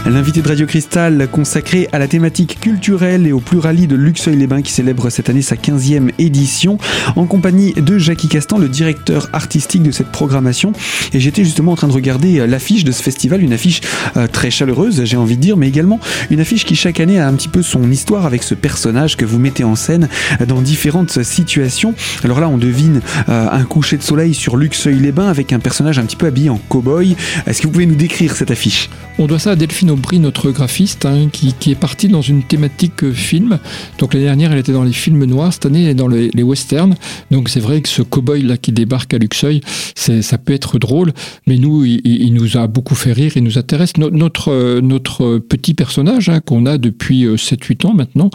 L'invité 0.07 0.43
de 0.43 0.47
Radio 0.47 0.67
Cristal 0.67 1.27
consacré 1.31 1.89
à 1.91 1.97
la 1.97 2.07
thématique 2.07 2.59
culturelle 2.59 3.25
et 3.25 3.31
au 3.31 3.39
pluralis 3.39 3.87
de 3.87 3.95
Luxeuil-les-Bains 3.95 4.61
qui 4.61 4.71
célèbre 4.71 5.09
cette 5.09 5.29
année 5.29 5.41
sa 5.41 5.55
15e 5.55 6.11
édition 6.19 6.77
en 7.15 7.25
compagnie 7.25 7.73
de 7.73 7.97
Jackie 7.97 8.27
Castan, 8.27 8.59
le 8.59 8.69
directeur 8.69 9.29
artistique 9.33 9.81
de 9.81 9.89
cette 9.89 10.11
programmation. 10.11 10.73
Et 11.13 11.19
j'étais 11.19 11.43
justement 11.43 11.71
en 11.71 11.75
train 11.75 11.87
de 11.87 11.93
regarder 11.93 12.45
l'affiche 12.45 12.83
de 12.83 12.91
ce 12.91 13.01
festival, 13.01 13.41
une 13.41 13.51
affiche 13.51 13.81
euh, 14.15 14.27
très 14.27 14.51
chaleureuse, 14.51 15.05
j'ai 15.05 15.17
envie 15.17 15.37
de 15.37 15.41
dire, 15.41 15.57
mais 15.57 15.67
également 15.67 15.99
une 16.29 16.39
affiche 16.39 16.65
qui 16.65 16.75
chaque 16.75 16.99
année 16.99 17.19
a 17.19 17.27
un 17.27 17.33
petit 17.33 17.49
peu 17.49 17.63
son 17.63 17.89
histoire 17.89 18.27
avec 18.27 18.43
ce 18.43 18.53
personnage 18.53 19.17
que 19.17 19.25
vous 19.25 19.39
mettez 19.39 19.63
en 19.63 19.75
scène 19.75 20.07
dans 20.47 20.61
différentes 20.61 21.23
situations. 21.23 21.95
Alors 22.23 22.39
là, 22.39 22.47
on 22.47 22.59
devine 22.59 23.01
euh, 23.27 23.47
un 23.51 23.63
coucher 23.63 23.97
de 23.97 24.03
soleil 24.03 24.35
sur 24.35 24.55
Luxeuil-les-Bains 24.55 25.29
avec 25.29 25.51
un 25.51 25.59
personnage 25.59 25.97
un 25.97 26.03
petit 26.03 26.15
peu 26.15 26.27
habillé 26.27 26.51
en 26.51 26.59
cow-boy. 26.69 27.15
Est-ce 27.47 27.61
que 27.61 27.65
vous 27.65 27.73
pouvez 27.73 27.87
nous 27.87 27.95
décrire 27.95 28.35
cette 28.35 28.51
affiche? 28.51 28.87
On 29.17 29.25
doit 29.25 29.39
ça 29.39 29.51
à 29.51 29.55
Delphine 29.55 29.94
Aubry, 29.95 30.19
notre 30.19 30.51
graphiste, 30.51 31.05
hein, 31.05 31.29
qui, 31.31 31.53
qui, 31.53 31.71
est 31.71 31.79
parti 31.79 32.09
dans 32.09 32.21
une 32.21 32.43
thématique 32.43 33.03
euh, 33.03 33.13
film. 33.13 33.59
Donc 33.97 34.13
l'année 34.13 34.25
dernière, 34.25 34.51
elle 34.51 34.59
était 34.59 34.73
dans 34.73 34.83
les 34.83 34.91
films 34.91 35.23
noirs, 35.23 35.53
cette 35.53 35.65
année, 35.65 35.83
elle 35.83 35.91
est 35.91 35.95
dans 35.95 36.09
les, 36.09 36.43
westerns. 36.43 36.95
Donc 37.31 37.47
c'est 37.47 37.61
vrai 37.61 37.81
que 37.81 37.87
ce 37.87 38.01
cow-boy 38.01 38.43
là 38.43 38.57
qui 38.57 38.73
débarque 38.73 39.13
à 39.13 39.17
Luxeuil, 39.17 39.61
ça 39.95 40.37
peut 40.37 40.53
être 40.53 40.79
drôle, 40.79 41.13
mais 41.47 41.57
nous, 41.57 41.85
il, 41.85 42.33
nous 42.33 42.57
a 42.57 42.67
beaucoup 42.67 42.93
fait 42.93 43.13
rire, 43.13 43.31
il 43.37 43.43
nous 43.43 43.57
intéresse. 43.57 43.95
No, 43.97 44.11
notre, 44.11 44.51
euh, 44.51 44.81
notre 44.81 45.37
petit 45.37 45.73
personnage 45.73 46.27
hein, 46.27 46.41
qu'on 46.41 46.65
a 46.65 46.77
depuis 46.77 47.25
7-8 47.25 47.87
ans 47.87 47.93
maintenant, 47.93 48.29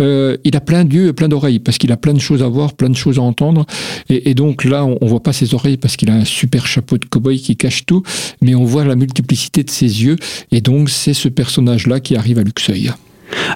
euh, 0.00 0.36
il 0.44 0.56
a 0.56 0.60
plein 0.60 0.84
d'yeux 0.84 1.12
plein 1.12 1.28
d'oreilles, 1.28 1.58
parce 1.58 1.76
qu'il 1.76 1.92
a 1.92 1.98
plein 1.98 2.14
de 2.14 2.20
choses 2.20 2.42
à 2.42 2.48
voir, 2.48 2.72
plein 2.72 2.88
de 2.88 2.96
choses 2.96 3.18
à 3.18 3.22
entendre. 3.22 3.66
Et, 4.08 4.30
et 4.30 4.34
donc 4.34 4.64
là, 4.64 4.84
on, 4.84 4.96
on 5.02 5.06
voit 5.06 5.22
pas 5.22 5.32
ses 5.32 5.54
oreilles 5.54 5.76
parce 5.76 5.96
qu'il 5.96 6.10
a 6.10 6.14
un 6.14 6.24
super 6.24 6.66
chapeau 6.66 6.96
de 6.96 7.04
cow-boy 7.04 7.38
qui 7.38 7.56
cache 7.56 7.84
tout, 7.84 8.02
mais 8.40 8.54
on 8.54 8.64
voit 8.64 8.84
la 8.84 8.96
multiplicité 8.96 9.62
de 9.62 9.70
ses 9.70 10.04
yeux. 10.04 10.16
Et 10.50 10.60
donc 10.60 10.88
c'est 11.02 11.14
ce 11.14 11.28
personnage-là 11.28 11.98
qui 11.98 12.14
arrive 12.14 12.38
à 12.38 12.44
Luxeuil. 12.44 12.92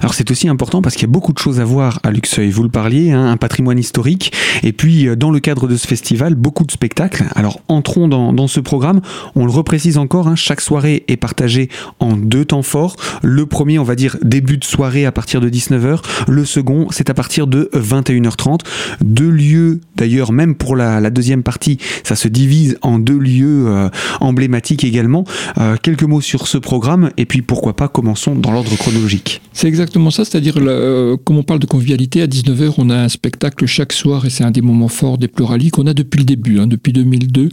Alors 0.01 0.13
c'est 0.13 0.29
aussi 0.31 0.47
important 0.47 0.81
parce 0.81 0.95
qu'il 0.95 1.03
y 1.03 1.09
a 1.09 1.11
beaucoup 1.11 1.33
de 1.33 1.37
choses 1.37 1.59
à 1.59 1.65
voir 1.65 1.99
à 2.03 2.11
Luxeuil. 2.11 2.49
Vous 2.49 2.63
le 2.63 2.69
parliez, 2.69 3.11
hein, 3.11 3.29
un 3.29 3.37
patrimoine 3.37 3.79
historique. 3.79 4.33
Et 4.63 4.73
puis 4.73 5.07
euh, 5.07 5.15
dans 5.15 5.31
le 5.31 5.39
cadre 5.39 5.67
de 5.67 5.75
ce 5.75 5.87
festival, 5.87 6.35
beaucoup 6.35 6.65
de 6.65 6.71
spectacles. 6.71 7.25
Alors 7.35 7.59
entrons 7.67 8.07
dans, 8.07 8.47
ce 8.47 8.59
programme. 8.59 9.01
On 9.35 9.45
le 9.45 9.51
reprécise 9.51 9.97
encore, 9.97 10.27
hein, 10.27 10.35
chaque 10.35 10.61
soirée 10.61 11.03
est 11.07 11.17
partagée 11.17 11.69
en 11.99 12.15
deux 12.15 12.45
temps 12.45 12.61
forts. 12.61 12.95
Le 13.23 13.45
premier, 13.45 13.79
on 13.79 13.83
va 13.83 13.95
dire 13.95 14.17
début 14.21 14.57
de 14.57 14.63
soirée 14.63 15.05
à 15.05 15.11
partir 15.11 15.41
de 15.41 15.49
19h. 15.49 15.99
Le 16.27 16.45
second, 16.45 16.87
c'est 16.91 17.09
à 17.09 17.13
partir 17.13 17.47
de 17.47 17.69
21h30. 17.73 18.61
Deux 19.01 19.29
lieux, 19.29 19.81
d'ailleurs, 19.95 20.31
même 20.31 20.55
pour 20.55 20.75
la, 20.75 21.09
deuxième 21.09 21.43
partie, 21.43 21.77
ça 22.03 22.15
se 22.15 22.27
divise 22.27 22.77
en 22.81 22.99
deux 22.99 23.17
lieux 23.17 23.65
euh, 23.67 23.89
emblématiques 24.19 24.83
également. 24.83 25.25
Euh, 25.57 25.75
quelques 25.81 26.03
mots 26.03 26.21
sur 26.21 26.47
ce 26.47 26.57
programme 26.57 27.11
et 27.17 27.25
puis 27.25 27.41
pourquoi 27.41 27.75
pas 27.75 27.87
commençons 27.87 28.35
dans 28.35 28.51
l'ordre 28.51 28.75
chronologique. 28.75 29.41
Exactement 29.67 30.09
ça, 30.09 30.25
c'est-à-dire, 30.25 30.55
euh, 30.57 31.17
comme 31.23 31.37
on 31.37 31.43
parle 31.43 31.59
de 31.59 31.65
convivialité, 31.65 32.21
à 32.21 32.27
19h, 32.27 32.73
on 32.77 32.89
a 32.89 32.95
un 32.95 33.09
spectacle 33.09 33.65
chaque 33.65 33.93
soir 33.93 34.25
et 34.25 34.29
c'est 34.29 34.43
un 34.43 34.51
des 34.51 34.61
moments 34.61 34.87
forts 34.87 35.17
des 35.17 35.27
pluraliques 35.27 35.73
qu'on 35.73 35.87
a 35.87 35.93
depuis 35.93 36.19
le 36.19 36.25
début, 36.25 36.59
hein, 36.59 36.67
depuis 36.67 36.93
2002. 36.93 37.49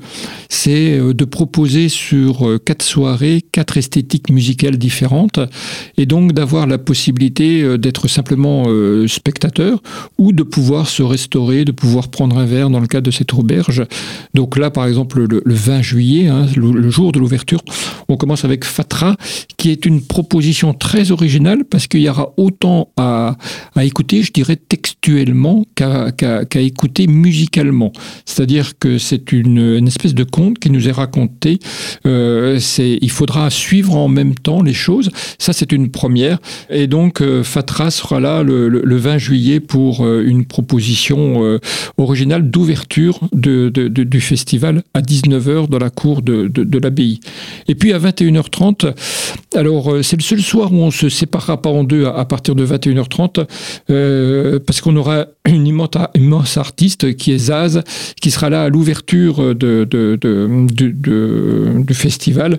C'est 0.48 0.98
euh, 0.98 1.12
de 1.12 1.24
proposer 1.24 1.88
sur 1.88 2.48
euh, 2.48 2.58
quatre 2.58 2.84
soirées, 2.84 3.42
quatre 3.52 3.76
esthétiques 3.76 4.30
musicales 4.30 4.78
différentes 4.78 5.40
et 5.98 6.06
donc 6.06 6.32
d'avoir 6.32 6.66
la 6.66 6.78
possibilité 6.78 7.78
d'être 7.78 8.08
simplement 8.08 8.64
spectateur 9.06 9.82
ou 10.18 10.32
de 10.32 10.42
pouvoir 10.42 10.88
se 10.88 11.02
restaurer, 11.02 11.64
de 11.64 11.72
pouvoir 11.72 12.08
prendre 12.08 12.38
un 12.38 12.44
verre 12.44 12.70
dans 12.70 12.80
le 12.80 12.86
cadre 12.86 13.06
de 13.06 13.10
cette 13.10 13.32
auberge. 13.34 13.84
Donc 14.34 14.56
là, 14.56 14.70
par 14.70 14.86
exemple, 14.86 15.26
le, 15.26 15.42
20 15.44 15.82
juillet, 15.82 16.28
hein, 16.28 16.46
le, 16.56 16.90
jour 16.90 17.12
de 17.12 17.18
l'ouverture, 17.18 17.60
on 18.08 18.16
commence 18.16 18.44
avec 18.44 18.64
Fatra, 18.64 19.16
qui 19.56 19.70
est 19.70 19.86
une 19.86 20.02
proposition 20.02 20.74
très 20.74 21.10
originale 21.10 21.64
parce 21.64 21.86
qu'il 21.86 22.00
y 22.04 22.08
aura 22.08 22.32
autant 22.36 22.88
à, 22.96 23.36
écouter, 23.82 24.22
je 24.22 24.32
dirais, 24.32 24.56
textuellement 24.56 25.64
qu'à 25.74 26.60
écouter 26.60 27.06
musicalement. 27.06 27.92
C'est-à-dire 28.24 28.78
que 28.78 28.98
c'est 28.98 29.32
une, 29.32 29.86
espèce 29.86 30.14
de 30.14 30.24
conte 30.24 30.58
qui 30.58 30.70
nous 30.70 30.88
est 30.88 30.92
raconté. 30.92 31.58
Euh, 32.06 32.58
il 32.78 33.10
faudra 33.10 33.50
suivre 33.50 33.96
en 33.96 34.08
même 34.08 34.34
temps 34.34 34.62
les 34.62 34.72
choses. 34.72 35.10
Ça, 35.38 35.52
c'est 35.52 35.72
une 35.72 35.90
première. 35.90 36.38
Et 36.70 36.86
donc, 36.86 37.20
euh, 37.20 37.42
Fatra 37.42 37.90
sera 37.90 38.20
là 38.20 38.42
le, 38.42 38.96
20 38.96 39.18
juillet 39.18 39.60
pour 39.60 40.04
euh, 40.04 40.24
une 40.24 40.44
proposition 40.44 41.58
originale 41.98 42.50
d'ouverture 42.50 43.20
du 43.32 44.20
festival 44.20 44.82
à 44.94 45.00
19h 45.00 45.68
dans 45.68 45.78
la 45.78 45.90
cour 45.90 46.22
de, 46.22 46.50
l'abbaye. 46.78 47.20
Et 47.68 47.74
puis 47.74 47.92
à 47.92 47.98
21h30, 47.98 48.94
alors 49.54 49.96
c'est 50.02 50.16
le 50.16 50.22
seul 50.22 50.40
soir 50.40 50.72
où 50.72 50.76
on 50.76 50.90
se 50.90 51.08
séparera 51.08 51.60
pas 51.60 51.70
en 51.70 51.83
à, 52.04 52.24
partir 52.24 52.54
de 52.54 52.66
21h30, 52.66 53.46
euh, 53.90 54.58
parce 54.64 54.80
qu'on 54.80 54.96
aura 54.96 55.26
une 55.44 55.66
immense, 55.66 56.56
artiste 56.56 57.16
qui 57.16 57.32
est 57.32 57.38
Zaz, 57.38 57.82
qui 58.20 58.30
sera 58.30 58.50
là 58.50 58.64
à 58.64 58.68
l'ouverture 58.68 59.54
du 59.54 60.64
festival. 61.94 62.58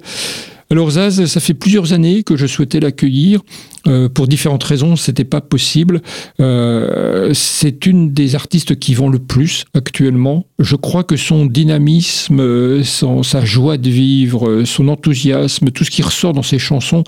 Alors 0.71 0.91
Zaz, 0.91 1.25
ça 1.25 1.39
fait 1.39 1.53
plusieurs 1.53 1.93
années 1.93 2.23
que 2.23 2.35
je 2.35 2.47
souhaitais 2.47 2.79
l'accueillir. 2.79 3.41
Euh, 3.87 4.09
pour 4.09 4.27
différentes 4.27 4.63
raisons, 4.63 4.95
c'était 4.95 5.25
pas 5.25 5.41
possible. 5.41 6.01
Euh, 6.39 7.31
c'est 7.33 7.85
une 7.85 8.13
des 8.13 8.35
artistes 8.35 8.79
qui 8.79 8.95
vend 8.95 9.09
le 9.09 9.19
plus 9.19 9.65
actuellement. 9.75 10.45
Je 10.59 10.75
crois 10.75 11.03
que 11.03 11.17
son 11.17 11.45
dynamisme, 11.45 12.83
sa 12.83 13.45
joie 13.45 13.77
de 13.77 13.89
vivre, 13.89 14.63
son 14.65 14.87
enthousiasme, 14.87 15.69
tout 15.69 15.83
ce 15.83 15.91
qui 15.91 16.01
ressort 16.01 16.33
dans 16.33 16.43
ses 16.43 16.59
chansons 16.59 17.03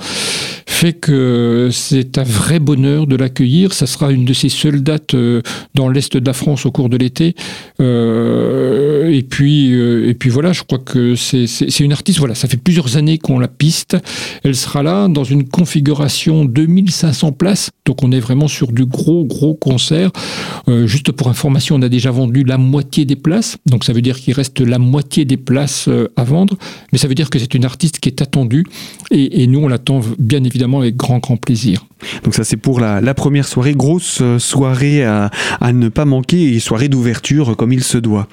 fait 0.68 0.94
que 0.94 1.70
c'est 1.72 2.20
un 2.20 2.24
vrai 2.24 2.60
bonheur 2.60 3.08
de 3.08 3.16
l'accueillir. 3.16 3.74
Ça 3.74 3.88
sera 3.88 4.12
une 4.12 4.26
de 4.26 4.34
ses 4.34 4.50
seules 4.50 4.84
dates 4.84 5.16
euh, 5.16 5.42
dans 5.74 5.90
l'est 5.90 6.16
de 6.16 6.26
la 6.26 6.34
France 6.34 6.68
au 6.68 6.72
cours 6.72 6.90
de 6.90 6.98
l'été. 6.98 7.34
et 7.80 9.24
puis 9.28 9.72
et 9.72 10.14
puis 10.14 10.30
voilà, 10.30 10.54
je 10.54 10.64
crois 10.64 10.80
que 10.80 11.16
c'est 11.16 11.80
une 11.80 11.94
artiste. 11.94 12.20
Voilà, 12.20 12.36
ça 12.36 12.48
fait 12.48 12.58
plusieurs 12.58 12.98
années 12.98 13.18
qu'on 13.18 13.40
la 13.40 13.48
piste. 13.48 13.98
Elle 14.44 14.56
sera 14.56 14.84
là 14.84 15.08
dans 15.08 15.24
une 15.24 15.48
configuration 15.48 16.46
de 16.46 16.67
2500 16.68 17.32
places. 17.32 17.72
Donc 17.86 18.04
on 18.04 18.12
est 18.12 18.20
vraiment 18.20 18.48
sur 18.48 18.72
du 18.72 18.86
gros, 18.86 19.26
gros 19.26 19.56
concert. 19.56 20.12
Euh, 20.68 20.88
juste 20.88 21.12
pour 21.12 21.30
information, 21.30 21.76
on 21.76 21.82
a 21.82 21.90
déjà 21.90 22.12
vendu 22.12 22.44
la 22.44 22.58
moitié 22.58 23.06
des 23.06 23.16
places. 23.16 23.58
Donc 23.66 23.84
ça 23.84 23.94
veut 23.94 24.02
dire 24.02 24.20
qu'il 24.20 24.34
reste 24.34 24.60
la 24.60 24.80
moitié 24.80 25.26
des 25.26 25.38
places 25.38 25.88
euh, 25.88 26.12
à 26.16 26.24
vendre. 26.24 26.58
Mais 26.92 26.98
ça 26.98 27.08
veut 27.08 27.16
dire 27.16 27.30
que 27.30 27.40
c'est 27.40 27.54
une 27.54 27.66
artiste 27.66 28.00
qui 28.00 28.10
est 28.10 28.22
attendue. 28.22 28.66
Et, 29.12 29.48
nous, 29.48 29.60
on 29.60 29.68
l'attend 29.68 30.02
bien 30.20 30.44
évidemment 30.44 30.80
avec 30.80 30.98
grand, 30.98 31.20
grand 31.20 31.38
plaisir. 31.38 31.86
Donc 32.24 32.36
ça, 32.36 32.44
c'est 32.44 32.58
pour 32.58 32.80
la, 32.80 33.14
première 33.14 33.48
soirée. 33.48 33.74
Grosse 33.74 34.20
euh, 34.22 34.40
soirée 34.40 35.04
à, 35.04 35.32
ne 35.72 35.90
pas 35.90 36.06
manquer 36.06 36.54
et 36.54 36.60
soirée 36.60 36.90
d'ouverture 36.90 37.56
comme 37.56 37.72
il 37.72 37.84
se 37.84 37.98
doit. 37.98 38.28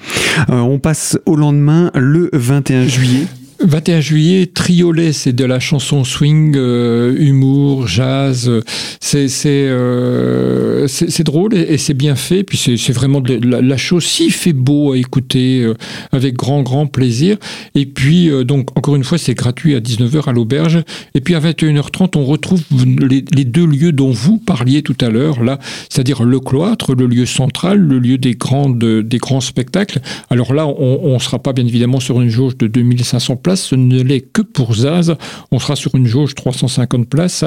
on 0.49 0.79
passe 0.79 1.17
au 1.25 1.35
lendemain, 1.35 1.91
le 1.95 2.29
21 2.33 2.87
juillet. 2.87 3.27
21 3.65 3.99
juillet, 3.99 4.45
triolet, 4.45 5.11
c'est 5.11 5.33
de 5.33 5.43
la 5.43 5.59
chanson 5.59 6.03
swing, 6.03 6.53
euh, 6.55 7.15
humour, 7.17 7.87
jazz. 7.87 8.51
C'est 8.99 9.27
c'est 9.27 9.65
euh, 9.67 10.87
drôle 11.23 11.55
et, 11.55 11.77
c'est 11.77 11.93
bien 11.93 12.15
fait. 12.15 12.43
Puis 12.43 12.57
c'est 12.77 12.93
vraiment 12.93 13.21
la, 13.41 13.77
chose 13.77 14.05
si 14.05 14.29
fait 14.29 14.53
beau 14.53 14.93
à 14.93 14.97
écouter 14.97 15.63
euh, 15.63 15.73
avec 16.11 16.35
grand 16.35 16.61
grand 16.61 16.85
plaisir. 16.85 17.37
Et 17.73 17.85
puis 17.85 18.29
donc 18.45 18.77
encore 18.77 18.95
une 18.95 19.03
fois, 19.03 19.17
c'est 19.17 19.33
gratuit 19.33 19.75
à 19.75 19.79
19h 19.79 20.29
à 20.29 20.31
l'auberge. 20.31 20.83
Et 21.13 21.21
puis 21.21 21.35
à 21.35 21.39
21h30, 21.39 22.17
on 22.17 22.25
retrouve 22.25 22.61
les, 22.99 23.21
deux 23.21 23.65
lieux 23.65 23.91
dont 23.91 24.11
vous 24.11 24.37
parliez 24.37 24.81
tout 24.81 24.97
à 25.01 25.09
l'heure 25.09 25.43
là, 25.43 25.59
c'est-à-dire 25.89 26.23
le 26.23 26.39
cloître, 26.39 26.93
le 26.93 27.07
lieu 27.07 27.25
central, 27.25 27.79
le 27.79 27.99
lieu 27.99 28.17
des 28.17 28.35
grandes 28.35 28.77
des 28.77 29.17
grands 29.17 29.41
spectacles. 29.41 30.01
Alors 30.29 30.53
là, 30.53 30.67
on 30.67 31.13
ne 31.13 31.19
sera 31.19 31.39
pas 31.39 31.53
bien 31.53 31.65
évidemment 31.65 31.99
sur 31.99 32.21
une 32.21 32.29
jauge 32.29 32.57
de 32.57 32.67
2500 32.67 33.35
places 33.37 33.54
ce 33.55 33.75
ne 33.75 34.01
l'est 34.01 34.21
que 34.21 34.41
pour 34.41 34.75
Zaz. 34.75 35.15
On 35.51 35.59
sera 35.59 35.75
sur 35.75 35.95
une 35.95 36.07
jauge 36.07 36.35
350 36.35 37.07
places. 37.07 37.45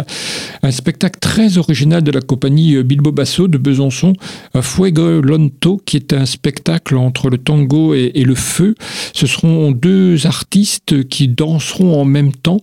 Un 0.63 0.71
spectacle 0.71 1.19
très 1.21 1.59
original 1.59 2.03
de 2.03 2.11
la 2.11 2.21
compagnie 2.21 2.83
Bilbo 2.83 3.13
Basso 3.13 3.49
de 3.49 3.59
Besançon, 3.59 4.13
Fuego 4.61 5.21
Lonto, 5.21 5.81
qui 5.85 5.97
est 5.97 6.13
un 6.13 6.27
spectacle 6.27 6.97
entre 6.97 7.31
le 7.31 7.39
tango 7.39 7.95
et, 7.95 8.25
le 8.25 8.35
feu. 8.35 8.75
Ce 9.15 9.27
seront 9.27 9.73
deux 9.73 10.27
artistes 10.27 11.09
qui 11.09 11.29
danseront 11.29 12.01
en 12.01 12.05
même 12.05 12.33
temps 12.33 12.61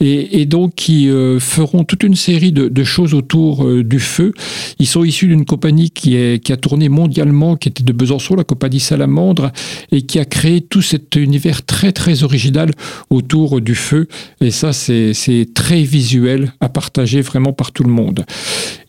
et, 0.00 0.46
donc 0.46 0.74
qui 0.74 1.08
euh, 1.08 1.38
feront 1.40 1.84
toute 1.84 2.02
une 2.02 2.16
série 2.16 2.52
de, 2.52 2.84
choses 2.84 3.14
autour 3.14 3.64
euh, 3.64 3.82
du 3.82 4.00
feu. 4.00 4.32
Ils 4.78 4.86
sont 4.86 5.04
issus 5.04 5.28
d'une 5.28 5.44
compagnie 5.44 5.90
qui, 5.90 6.40
qui 6.40 6.52
a 6.52 6.56
tourné 6.56 6.88
mondialement, 6.88 7.56
qui 7.56 7.68
était 7.68 7.84
de 7.84 7.92
Besançon, 7.92 8.34
la 8.34 8.44
compagnie 8.44 8.80
Salamandre, 8.80 9.52
et 9.90 10.02
qui 10.02 10.18
a 10.18 10.24
créé 10.24 10.60
tout 10.60 10.82
cet 10.82 11.16
univers 11.16 11.64
très 11.64 11.92
très 11.92 12.22
original 12.22 12.70
autour 13.10 13.60
du 13.60 13.74
feu. 13.74 14.08
Et 14.40 14.50
ça, 14.50 14.72
c'est 14.72 15.48
très 15.54 15.82
visuel 15.82 16.52
à 16.60 16.68
partager 16.68 17.20
vraiment 17.20 17.52
par 17.52 17.72
tout 17.72 17.84
le 17.84 17.90
monde. 17.90 18.24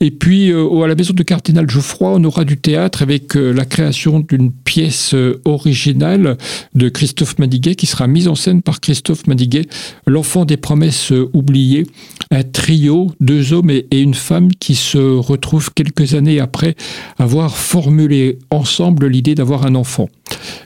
Et 0.02 0.12
puis, 0.12 0.52
euh, 0.52 0.84
à 0.84 0.88
la 0.88 0.96
maison 0.96 1.14
de 1.14 1.24
Cardinal 1.24 1.70
Geoffroy, 1.70 2.12
on 2.16 2.24
aura 2.24 2.44
du 2.44 2.58
théâtre 2.58 3.02
avec 3.02 3.36
euh, 3.36 3.52
la 3.52 3.66
création 3.66 4.20
d'une 4.20 4.52
pièce 4.52 5.14
euh, 5.14 5.42
originale 5.46 6.38
de 6.74 6.90
Christophe 6.90 7.40
Madiguet 7.40 7.76
qui 7.76 7.86
sera 7.86 8.08
mise 8.08 8.28
en 8.28 8.36
scène 8.36 8.62
par 8.62 8.82
Christophe 8.82 9.28
Madiguet, 9.28 9.66
L'enfant 10.06 10.46
des 10.46 10.58
promesses 10.58 11.12
oubliées, 11.34 11.86
un 12.32 12.44
trio, 12.44 13.12
deux 13.20 13.54
hommes 13.54 13.70
et, 13.70 13.86
une 13.92 14.14
femme 14.14 14.50
qui 14.52 14.76
se 14.76 14.98
retrouvent 14.98 15.74
quelques 15.74 16.14
années 16.14 16.40
après 16.40 16.76
avoir 17.18 17.56
formulé 17.58 18.38
ensemble 18.50 19.08
l'idée 19.08 19.36
d'avoir 19.36 19.66
un 19.66 19.76
enfant. 19.76 20.10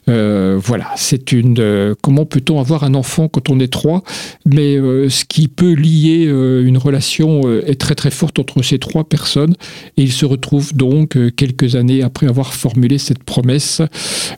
voilà, 0.07 0.87
c'est 0.95 1.31
une. 1.31 1.95
comment 2.01 2.25
peut-on 2.25 2.59
avoir 2.59 2.83
un 2.83 2.93
enfant 2.95 3.08
quand 3.27 3.49
on 3.49 3.59
est 3.59 3.71
trois 3.71 4.03
Mais 4.45 4.75
ce 4.77 5.25
qui 5.25 5.47
peut 5.47 5.73
lier 5.73 6.25
une 6.25 6.77
relation 6.77 7.41
est 7.61 7.79
très 7.79 7.95
très 7.95 8.11
forte 8.11 8.39
entre 8.39 8.61
ces 8.61 8.79
trois 8.79 9.03
personnes 9.03 9.55
et 9.97 10.03
il 10.03 10.11
se 10.11 10.25
retrouve 10.25 10.73
donc 10.73 11.15
euh, 11.15 11.29
quelques 11.29 11.75
années 11.75 12.03
après 12.03 12.27
avoir 12.27 12.53
formulé 12.53 12.97
cette 12.97 13.23
promesse. 13.23 13.81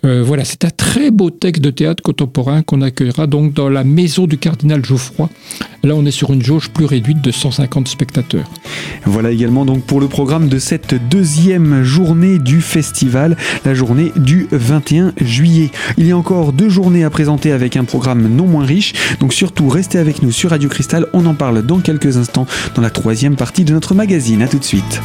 Euh, 0.05 0.23
voilà, 0.25 0.45
c'est 0.45 0.65
un 0.65 0.69
très 0.69 1.11
beau 1.11 1.29
texte 1.29 1.63
de 1.63 1.69
théâtre 1.69 2.03
contemporain 2.03 2.61
qu'on 2.61 2.81
accueillera 2.81 3.27
donc 3.27 3.53
dans 3.53 3.69
la 3.69 3.83
maison 3.83 4.27
du 4.27 4.37
cardinal 4.37 4.83
Geoffroy. 4.83 5.29
Là, 5.83 5.95
on 5.95 6.05
est 6.05 6.11
sur 6.11 6.31
une 6.31 6.43
jauge 6.43 6.69
plus 6.69 6.85
réduite 6.85 7.21
de 7.21 7.31
150 7.31 7.87
spectateurs. 7.87 8.49
Voilà 9.05 9.31
également 9.31 9.65
donc 9.65 9.83
pour 9.83 9.99
le 9.99 10.07
programme 10.07 10.47
de 10.47 10.59
cette 10.59 10.93
deuxième 11.09 11.83
journée 11.83 12.37
du 12.37 12.61
festival, 12.61 13.35
la 13.65 13.73
journée 13.73 14.11
du 14.15 14.47
21 14.51 15.13
juillet. 15.19 15.71
Il 15.97 16.05
y 16.05 16.11
a 16.11 16.17
encore 16.17 16.53
deux 16.53 16.69
journées 16.69 17.03
à 17.03 17.09
présenter 17.09 17.51
avec 17.51 17.77
un 17.77 17.83
programme 17.83 18.27
non 18.27 18.45
moins 18.45 18.60
riche, 18.63 18.93
donc 19.19 19.33
surtout 19.33 19.69
restez 19.69 19.97
avec 19.97 20.21
nous 20.21 20.31
sur 20.31 20.51
Radio 20.51 20.69
Cristal, 20.69 21.07
on 21.13 21.25
en 21.25 21.33
parle 21.33 21.61
dans 21.61 21.79
quelques 21.79 22.17
instants 22.17 22.47
dans 22.75 22.81
la 22.81 22.89
troisième 22.89 23.35
partie 23.35 23.65
de 23.65 23.73
notre 23.73 23.93
magazine. 23.93 24.41
A 24.41 24.47
tout 24.47 24.59
de 24.59 24.63
suite 24.63 25.01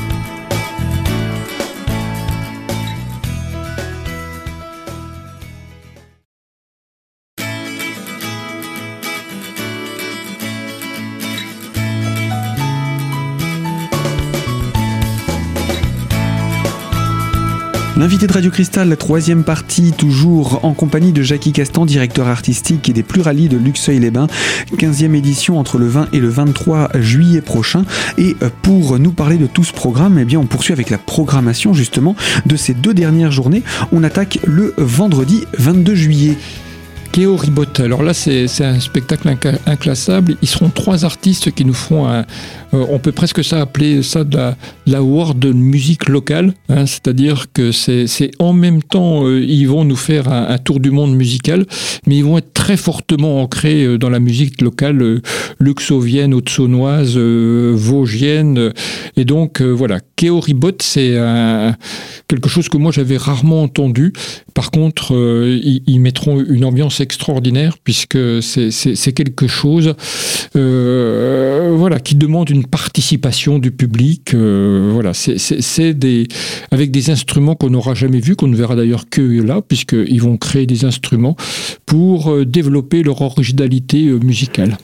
L'invité 17.96 18.26
de 18.26 18.32
Radio 18.34 18.50
Cristal, 18.50 18.90
la 18.90 18.96
troisième 18.96 19.42
partie, 19.42 19.92
toujours 19.92 20.62
en 20.66 20.74
compagnie 20.74 21.12
de 21.12 21.22
Jackie 21.22 21.52
Castan, 21.52 21.86
directeur 21.86 22.28
artistique 22.28 22.90
et 22.90 22.92
des 22.92 23.02
Pluralies 23.02 23.48
de 23.48 23.56
Luxeuil-les-Bains. 23.56 24.26
15e 24.76 25.14
édition 25.14 25.58
entre 25.58 25.78
le 25.78 25.86
20 25.86 26.08
et 26.12 26.18
le 26.18 26.28
23 26.28 26.90
juillet 26.96 27.40
prochain. 27.40 27.86
Et 28.18 28.36
euh, 28.42 28.50
pour 28.60 28.98
nous 28.98 29.12
parler 29.12 29.38
de 29.38 29.46
tout 29.46 29.64
ce 29.64 29.72
programme, 29.72 30.18
eh 30.18 30.26
bien, 30.26 30.38
on 30.38 30.44
poursuit 30.44 30.74
avec 30.74 30.90
la 30.90 30.98
programmation 30.98 31.72
justement 31.72 32.14
de 32.44 32.56
ces 32.56 32.74
deux 32.74 32.92
dernières 32.92 33.32
journées. 33.32 33.62
On 33.92 34.04
attaque 34.04 34.40
le 34.44 34.74
vendredi 34.76 35.44
22 35.58 35.94
juillet. 35.94 36.36
Kéo 37.16 37.34
Ribot. 37.34 37.64
Alors 37.78 38.02
là, 38.02 38.12
c'est 38.12 38.46
un 38.60 38.78
spectacle 38.78 39.34
inclassable. 39.64 40.36
Ils 40.42 40.48
seront 40.48 40.68
trois 40.68 41.06
artistes 41.06 41.50
qui 41.50 41.64
nous 41.64 41.72
feront 41.72 42.06
un, 42.06 42.26
on 42.90 42.98
peut 42.98 43.12
presque 43.12 43.44
ça 43.44 43.60
appeler 43.60 44.02
ça 44.02 44.24
de 44.24 44.36
la, 44.36 44.56
la 44.86 45.02
world 45.02 45.44
musique 45.54 46.08
locale, 46.08 46.54
hein, 46.68 46.86
c'est-à-dire 46.86 47.46
que 47.52 47.72
c'est 47.72 48.30
en 48.38 48.52
même 48.52 48.82
temps, 48.82 49.26
euh, 49.26 49.40
ils 49.40 49.66
vont 49.66 49.84
nous 49.84 49.96
faire 49.96 50.28
un, 50.28 50.58
tour 50.58 50.80
du 50.80 50.90
monde 50.90 51.14
musical, 51.14 51.66
mais 52.06 52.16
ils 52.16 52.24
vont 52.24 52.38
être 52.38 52.52
très 52.52 52.76
fortement 52.76 53.42
ancrés 53.42 53.84
euh, 53.84 53.98
dans 53.98 54.10
la 54.10 54.20
musique 54.20 54.60
locale, 54.60 55.20
luxovienne, 55.60 56.34
haute-saunoise, 56.34 57.16
vosgienne, 57.16 58.72
et 59.16 59.24
donc 59.24 59.60
voilà, 59.60 60.00
Keo 60.16 60.40
Ribot, 60.40 60.76
c'est 60.80 61.16
quelque 62.28 62.48
chose 62.48 62.68
que 62.68 62.76
moi 62.76 62.92
j'avais 62.92 63.16
rarement 63.16 63.62
entendu. 63.62 64.12
Par 64.54 64.70
contre, 64.70 65.12
ils, 65.12 66.00
mettront 66.00 66.40
une 66.40 66.64
ambiance 66.64 67.00
extraordinaire 67.00 67.76
puisque 67.82 68.18
c'est 68.42 69.12
quelque 69.12 69.46
chose, 69.46 69.94
voilà, 70.54 72.00
qui 72.00 72.14
demande 72.14 72.50
une 72.50 72.65
participation 72.66 73.58
du 73.58 73.70
public. 73.70 74.34
Euh, 74.34 74.90
voilà, 74.92 75.14
c'est 75.14 75.96
avec 76.70 76.90
des 76.90 77.10
instruments 77.10 77.54
qu'on 77.54 77.70
n'aura 77.70 77.94
jamais 77.94 78.20
vus, 78.20 78.36
qu'on 78.36 78.48
ne 78.48 78.56
verra 78.56 78.76
d'ailleurs 78.76 79.08
que 79.08 79.20
là, 79.42 79.62
puisqu'ils 79.62 80.20
vont 80.20 80.36
créer 80.36 80.66
des 80.66 80.84
instruments 80.84 81.36
pour 81.86 82.32
euh, 82.32 82.44
développer 82.44 83.02
leur 83.02 83.22
originalité 83.22 84.06
euh, 84.06 84.18
musicale. 84.18 84.78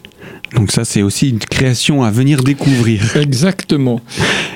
Donc 0.54 0.70
ça, 0.70 0.84
c'est 0.84 1.02
aussi 1.02 1.30
une 1.30 1.38
création 1.38 2.02
à 2.02 2.10
venir 2.10 2.42
découvrir. 2.42 3.16
Exactement. 3.20 4.00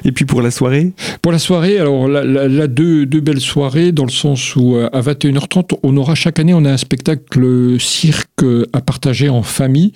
Et 0.05 0.12
puis 0.12 0.25
pour 0.25 0.43
la 0.43 0.50
soirée? 0.50 0.93
Pour 1.23 1.33
la 1.33 1.38
soirée, 1.38 1.79
alors 1.79 2.09
là, 2.09 2.67
deux, 2.67 3.07
deux, 3.07 3.21
belles 3.21 3.41
soirées, 3.41 3.93
dans 3.93 4.05
le 4.05 4.11
sens 4.11 4.55
où 4.57 4.76
à 4.76 5.00
21h30, 5.00 5.79
on 5.83 5.97
aura 5.97 6.15
chaque 6.15 6.38
année, 6.38 6.55
on 6.55 6.65
a 6.65 6.71
un 6.71 6.76
spectacle 6.76 7.81
cirque 7.81 8.45
à 8.73 8.81
partager 8.81 9.29
en 9.29 9.43
famille. 9.43 9.93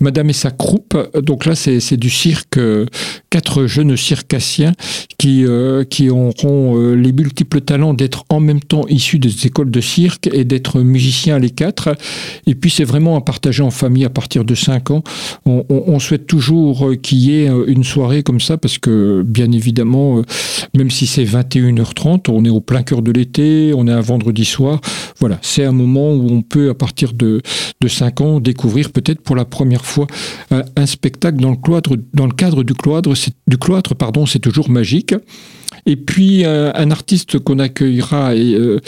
Madame 0.00 0.30
et 0.30 0.34
sa 0.34 0.50
croupe, 0.50 0.96
donc 1.22 1.46
là, 1.46 1.54
c'est 1.54 1.96
du 1.96 2.10
cirque, 2.10 2.58
quatre 3.30 3.66
jeunes 3.66 3.96
circassiens 3.96 4.72
qui, 5.18 5.44
euh, 5.44 5.84
qui 5.84 6.10
auront 6.10 6.78
euh, 6.78 6.94
les 6.94 7.12
multiples 7.12 7.60
talents 7.60 7.94
d'être 7.94 8.24
en 8.28 8.40
même 8.40 8.60
temps 8.60 8.86
issus 8.88 9.18
des 9.18 9.46
écoles 9.46 9.70
de 9.70 9.80
cirque 9.80 10.28
et 10.32 10.44
d'être 10.44 10.80
musiciens 10.80 11.38
les 11.38 11.50
quatre. 11.50 11.90
Et 12.46 12.54
puis 12.54 12.70
c'est 12.70 12.84
vraiment 12.84 13.16
à 13.16 13.20
partager 13.20 13.62
en 13.62 13.70
famille 13.70 14.04
à 14.04 14.10
partir 14.10 14.44
de 14.44 14.54
5 14.54 14.90
ans 14.90 15.02
on, 15.44 15.98
souhaite 15.98 16.26
toujours 16.26 16.88
euh, 16.88 16.96
qu'il 16.96 17.18
y 17.18 17.42
ait 17.42 17.50
euh, 17.50 17.64
une 17.66 17.84
soirée 17.84 18.22
comme 18.22 18.40
ça 18.40 18.58
parce 18.58 18.78
que, 18.78 19.22
bien 19.22 19.50
évidemment, 19.52 20.18
euh, 20.18 20.22
même 20.76 20.90
si 20.90 21.06
c'est 21.06 21.24
21h30, 21.24 22.30
on 22.30 22.44
est 22.44 22.50
au 22.50 22.60
plein 22.60 22.82
cœur 22.82 23.02
de 23.02 23.10
l'été, 23.10 23.72
on 23.74 23.86
est 23.86 23.92
un 23.92 24.00
vendredi 24.00 24.44
soir. 24.44 24.80
Voilà, 25.18 25.38
c'est 25.42 25.64
un 25.64 25.72
moment 25.72 26.12
où 26.12 26.30
on 26.30 26.42
peut, 26.42 26.70
à 26.70 26.74
partir 26.74 27.12
de, 27.12 27.42
de 27.80 27.88
5 27.88 28.20
ans, 28.20 28.40
découvrir 28.40 28.90
peut-être 28.90 29.20
pour 29.20 29.36
la 29.36 29.44
première 29.44 29.84
fois 29.84 30.06
un, 30.50 30.86
spectacle 30.86 31.38
dans 31.38 31.50
le, 31.50 31.56
cloître, 31.56 31.92
dans 32.14 32.26
le 32.26 32.32
cadre 32.32 32.62
du 32.62 32.74
cloître. 32.74 33.10
Du 33.46 33.58
cloître, 33.58 33.94
pardon, 33.94 34.26
c'est 34.26 34.38
toujours 34.38 34.70
magique. 34.70 35.14
Et 35.88 35.96
puis 35.96 36.44
euh, 36.44 36.70
un 36.74 36.90
artiste 36.90 37.38
qu'on 37.38 37.58
accueillera 37.58 38.34
euh, 38.34 38.78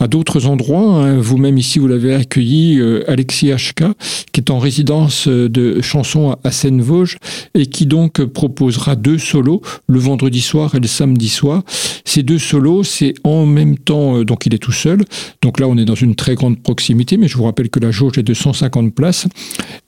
à 0.00 0.08
d'autres 0.08 0.46
endroits. 0.46 1.04
Hein. 1.04 1.18
Vous-même 1.18 1.58
ici, 1.58 1.78
vous 1.78 1.86
l'avez 1.86 2.14
accueilli, 2.14 2.80
euh, 2.80 3.04
Alexis 3.08 3.50
HK, 3.52 3.84
qui 4.32 4.40
est 4.40 4.50
en 4.50 4.58
résidence 4.58 5.28
de 5.28 5.82
chansons 5.82 6.34
à 6.42 6.50
Seine-Vosges 6.50 7.18
et 7.54 7.66
qui 7.66 7.84
donc 7.84 8.24
proposera 8.24 8.96
deux 8.96 9.18
solos 9.18 9.60
le 9.86 9.98
vendredi 9.98 10.40
soir 10.40 10.74
et 10.74 10.80
le 10.80 10.86
samedi 10.86 11.28
soir. 11.28 11.62
Ces 12.06 12.22
deux 12.22 12.38
solos, 12.38 12.84
c'est 12.84 13.12
en 13.22 13.44
même 13.44 13.76
temps, 13.76 14.22
donc 14.22 14.46
il 14.46 14.54
est 14.54 14.58
tout 14.58 14.72
seul. 14.72 15.04
Donc 15.42 15.60
là, 15.60 15.68
on 15.68 15.76
est 15.76 15.84
dans 15.84 15.94
une 15.94 16.14
très 16.14 16.36
grande 16.36 16.62
proximité, 16.62 17.18
mais 17.18 17.28
je 17.28 17.36
vous 17.36 17.44
rappelle 17.44 17.68
que 17.68 17.80
la 17.80 17.90
jauge 17.90 18.16
est 18.16 18.22
de 18.22 18.32
150 18.32 18.94
places. 18.94 19.26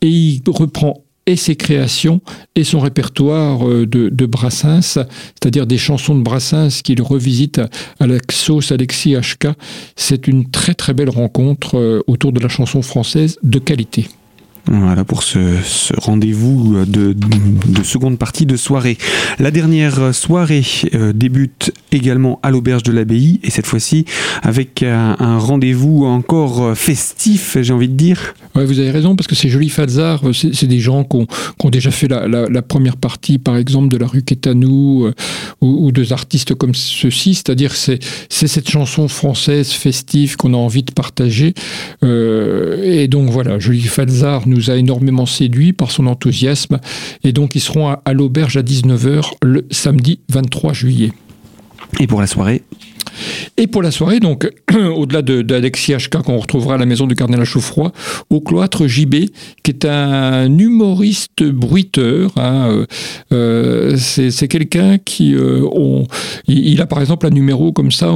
Et 0.03 0.09
il 0.09 0.43
reprend 0.47 1.03
et 1.29 1.37
ses 1.37 1.57
créations 1.57 2.21
et 2.55 2.65
son 2.65 2.81
répertoire 2.81 3.69
euh, 3.69 3.87
de, 3.87 4.09
de 4.09 4.27
Brassens, 4.27 4.81
c'est-à-dire 4.81 5.67
des 5.67 5.77
chansons 5.79 6.17
de 6.17 6.23
Brassens 6.23 6.81
qu'il 6.83 7.03
revisite 7.03 7.61
à 8.01 8.07
la 8.07 8.17
sauce 8.31 8.73
Alexis 8.73 9.15
HK. 9.15 9.49
C'est 9.95 10.27
une 10.27 10.51
très 10.51 10.75
très 10.75 10.95
belle 10.95 11.11
rencontre 11.11 11.77
euh, 11.77 12.03
autour 12.07 12.33
de 12.33 12.41
la 12.41 12.49
chanson 12.49 12.81
française 12.81 13.39
de 13.43 13.59
qualité. 13.59 14.09
Voilà 14.71 15.05
pour 15.05 15.23
ce, 15.23 15.39
rendez-vous 15.97 16.85
de, 16.85 17.15
seconde 17.83 18.19
partie 18.19 18.45
de 18.45 18.57
soirée. 18.57 18.99
La 19.39 19.51
dernière 19.51 20.15
soirée 20.15 20.65
euh, 20.95 21.13
débute 21.15 21.73
également 21.93 22.39
à 22.43 22.51
l'auberge 22.51 22.83
de 22.83 22.93
l'abbaye 22.93 23.41
et 23.43 23.51
cette 23.51 23.67
fois-ci 23.67 24.05
avec 24.43 24.83
un, 24.83 25.39
rendez-vous 25.39 26.05
encore 26.05 26.77
festif, 26.77 27.57
j'ai 27.61 27.73
envie 27.73 27.89
de 27.89 27.95
dire. 27.95 28.35
Ouais, 28.55 28.65
vous 28.65 28.79
avez 28.79 28.91
raison 28.91 29.15
parce 29.15 29.27
que 29.27 29.35
c'est 29.35 29.49
joli 29.49 29.69
Falzar, 29.69 30.23
c'est 30.33 30.67
des 30.67 30.81
gens 30.81 31.05
qui 31.05 31.17
ont, 31.17 31.71
déjà 31.71 31.91
fait 31.91 32.09
la, 32.09 32.63
première 32.63 32.97
partie, 32.97 33.39
par 33.39 33.57
exemple, 33.57 33.89
de 33.89 33.97
la 33.97 34.07
rue 34.07 34.23
Quétanou 34.23 35.07
euh, 35.07 35.15
ou, 35.61 35.87
ou 35.87 35.93
deux 35.93 36.13
artistes 36.13 36.55
comme 36.55 36.75
ceux-ci, 36.75 37.35
c'est-à-dire 37.35 37.75
c'est 37.75 37.99
cette 38.29 38.69
chanson 38.69 39.09
française 39.09 39.71
festive 39.71 40.37
qu'on 40.37 40.55
a 40.55 40.57
envie 40.57 40.83
de 40.83 40.93
partager. 40.93 41.55
Euh, 42.03 42.83
et 42.83 43.09
donc 43.09 43.31
voilà, 43.31 43.59
Julie 43.59 43.83
Falzar 43.83 44.47
nous 44.47 44.71
a 44.71 44.77
énormément 44.77 45.27
séduit 45.27 45.73
par 45.73 45.91
son 45.91 46.07
enthousiasme. 46.07 46.79
Et 47.25 47.33
donc, 47.33 47.55
ils 47.55 47.61
seront 47.61 47.89
à, 47.89 48.13
l'auberge 48.13 48.57
à 48.57 48.63
19h 48.63 49.33
le 49.43 49.67
samedi 49.71 50.21
23 50.29 50.73
juillet. 50.73 51.13
Et 52.01 52.07
pour 52.07 52.21
la 52.21 52.27
soirée 52.27 52.63
et 53.57 53.67
pour 53.67 53.83
la 53.83 53.91
soirée, 53.91 54.21
donc, 54.21 54.49
au-delà 54.75 55.23
d'Alexis 55.23 55.95
HK 55.95 56.23
qu'on 56.23 56.39
retrouvera 56.39 56.75
à 56.75 56.79
la 56.79 56.87
maison 56.87 57.07
du 57.07 57.15
cardinal 57.15 57.45
Chauffroy, 57.45 57.93
au 58.31 58.41
cloître 58.41 58.87
JB, 58.87 59.15
qui 59.63 59.71
est 59.71 59.85
un 59.85 60.57
humoriste 60.59 61.43
bruiteur. 61.43 62.33
Hein, 62.37 62.69
euh, 62.71 62.87
euh, 63.33 63.97
c'est 63.97 64.49
quelqu'un 64.49 64.99
qui, 64.99 65.35
euh, 65.35 65.69
il, 66.47 66.81
a 66.81 66.87
par 66.87 67.01
exemple 67.01 67.27
un 67.27 67.31
numéro 67.31 67.73
comme 67.73 67.91
ça, 67.91 68.13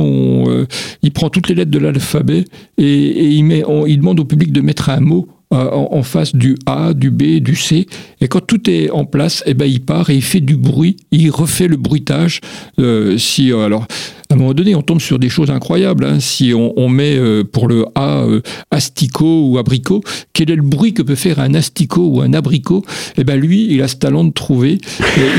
il 1.02 1.12
prend 1.12 1.30
toutes 1.30 1.48
les 1.48 1.54
lettres 1.54 1.70
de 1.70 1.78
l'alphabet 1.78 2.44
et, 2.78 3.34
il 3.34 3.96
demande 3.98 4.20
au 4.20 4.24
public 4.24 4.52
de 4.52 4.60
mettre 4.60 4.90
un 4.90 5.00
mot 5.00 5.28
euh, 5.52 5.70
en, 5.70 6.02
face 6.02 6.34
du 6.34 6.56
A, 6.66 6.94
du 6.94 7.10
B, 7.10 7.40
du 7.40 7.56
C. 7.56 7.86
Et 8.20 8.28
quand 8.28 8.40
tout 8.40 8.70
est 8.70 8.90
en 8.90 9.04
place, 9.04 9.42
eh 9.46 9.54
ben, 9.54 9.66
il 9.66 9.84
part 9.84 10.08
et 10.08 10.14
il 10.14 10.22
fait 10.22 10.40
du 10.40 10.56
bruit, 10.56 10.96
il 11.10 11.30
refait 11.30 11.68
le 11.68 11.76
bruitage. 11.76 12.40
Euh, 12.78 13.18
si, 13.18 13.52
euh, 13.52 13.66
alors, 13.66 13.86
à 14.32 14.34
un 14.34 14.38
moment 14.38 14.54
donné, 14.54 14.74
on 14.74 14.80
tombe 14.80 15.00
sur 15.00 15.18
des 15.18 15.28
choses 15.28 15.50
incroyables. 15.50 16.06
Hein. 16.06 16.18
Si 16.18 16.54
on, 16.54 16.88
met 16.88 17.18
pour 17.52 17.68
le 17.68 17.84
A 17.94 18.24
asticot 18.70 19.48
ou 19.48 19.58
abricot, 19.58 20.02
quel 20.32 20.50
est 20.50 20.56
le 20.56 20.62
bruit 20.62 20.94
que 20.94 21.02
peut 21.02 21.16
faire 21.16 21.38
un 21.38 21.52
asticot 21.52 22.06
ou 22.06 22.22
un 22.22 22.32
abricot 22.32 22.82
Eh 23.18 23.24
ben 23.24 23.38
lui, 23.38 23.66
il 23.70 23.82
a 23.82 23.88
ce 23.88 23.96
talent 23.96 24.24
de 24.24 24.32
trouver. 24.32 24.78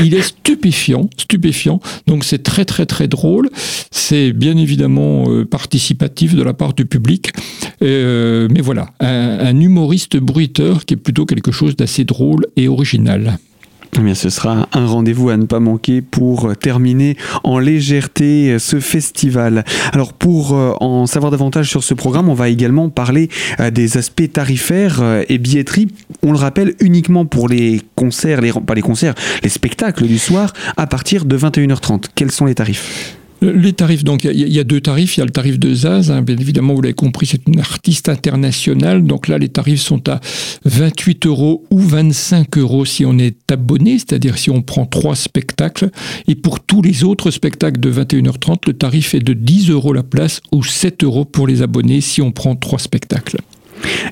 il 0.04 0.14
est 0.14 0.22
stupéfiant, 0.22 1.10
stupéfiant. 1.16 1.80
Donc 2.06 2.22
c'est 2.22 2.44
très 2.44 2.64
très 2.64 2.86
très 2.86 3.08
drôle. 3.08 3.50
C'est 3.90 4.32
bien 4.32 4.56
évidemment 4.56 5.24
participatif 5.50 6.36
de 6.36 6.42
la 6.44 6.54
part 6.54 6.72
du 6.72 6.86
public. 6.86 7.32
mais 7.80 8.60
voilà, 8.60 8.90
un 9.00 9.58
humoriste 9.58 10.18
bruiteur 10.18 10.84
qui 10.84 10.94
est 10.94 10.98
plutôt 10.98 11.26
quelque 11.26 11.50
chose 11.50 11.74
d'assez 11.74 12.04
drôle 12.04 12.46
et 12.56 12.68
original. 12.68 13.38
Eh 13.96 14.14
ce 14.14 14.30
sera 14.30 14.68
un 14.72 14.86
rendez-vous 14.86 15.30
à 15.30 15.36
ne 15.36 15.44
pas 15.44 15.60
manquer 15.60 16.02
pour 16.02 16.56
terminer 16.56 17.16
en 17.42 17.58
légèreté 17.58 18.58
ce 18.58 18.80
festival. 18.80 19.64
Alors, 19.92 20.12
pour 20.12 20.54
euh, 20.54 20.72
en 20.80 21.06
savoir 21.06 21.30
davantage 21.30 21.68
sur 21.68 21.84
ce 21.84 21.94
programme, 21.94 22.28
on 22.28 22.34
va 22.34 22.48
également 22.48 22.88
parler 22.88 23.28
euh, 23.60 23.70
des 23.70 23.96
aspects 23.96 24.30
tarifaires 24.32 25.00
euh, 25.00 25.22
et 25.28 25.38
billetterie. 25.38 25.88
On 26.22 26.32
le 26.32 26.38
rappelle 26.38 26.74
uniquement 26.80 27.26
pour 27.26 27.48
les 27.48 27.80
concerts, 27.94 28.40
les, 28.40 28.52
pas 28.52 28.74
les 28.74 28.82
concerts, 28.82 29.14
les 29.42 29.48
spectacles 29.48 30.06
du 30.06 30.18
soir 30.18 30.52
à 30.76 30.86
partir 30.86 31.24
de 31.24 31.36
21h30. 31.36 32.06
Quels 32.14 32.30
sont 32.30 32.46
les 32.46 32.54
tarifs? 32.54 33.16
Les 33.52 33.72
tarifs, 33.72 34.04
donc 34.04 34.24
il 34.24 34.32
y, 34.32 34.58
a 34.58 34.64
deux 34.64 34.80
tarifs. 34.80 35.16
Il 35.16 35.20
y 35.20 35.22
a 35.22 35.26
le 35.26 35.30
tarif 35.30 35.58
de 35.58 35.74
Zaz, 35.74 36.10
hein, 36.10 36.22
bien 36.22 36.36
évidemment, 36.36 36.74
vous 36.74 36.82
l'avez 36.82 36.94
compris, 36.94 37.26
c'est 37.26 37.46
une 37.46 37.60
artiste 37.60 38.08
internationale. 38.08 39.04
Donc 39.04 39.28
là, 39.28 39.38
les 39.38 39.48
tarifs 39.48 39.80
sont 39.80 40.08
à 40.08 40.20
28 40.64 41.26
euros 41.26 41.64
ou 41.70 41.78
25 41.78 42.58
euros 42.58 42.84
si 42.84 43.04
on 43.04 43.18
est 43.18 43.36
abonné, 43.50 43.98
c'est-à-dire 43.98 44.38
si 44.38 44.50
on 44.50 44.62
prend 44.62 44.86
trois 44.86 45.16
spectacles. 45.16 45.90
Et 46.28 46.34
pour 46.34 46.60
tous 46.60 46.82
les 46.82 47.04
autres 47.04 47.30
spectacles 47.30 47.80
de 47.80 47.92
21h30, 47.92 48.66
le 48.66 48.72
tarif 48.74 49.14
est 49.14 49.20
de 49.20 49.32
10 49.32 49.70
euros 49.70 49.92
la 49.92 50.02
place 50.02 50.40
ou 50.52 50.62
7 50.62 51.04
euros 51.04 51.24
pour 51.24 51.46
les 51.46 51.62
abonnés 51.62 52.00
si 52.00 52.22
on 52.22 52.32
prend 52.32 52.56
trois 52.56 52.78
spectacles. 52.78 53.38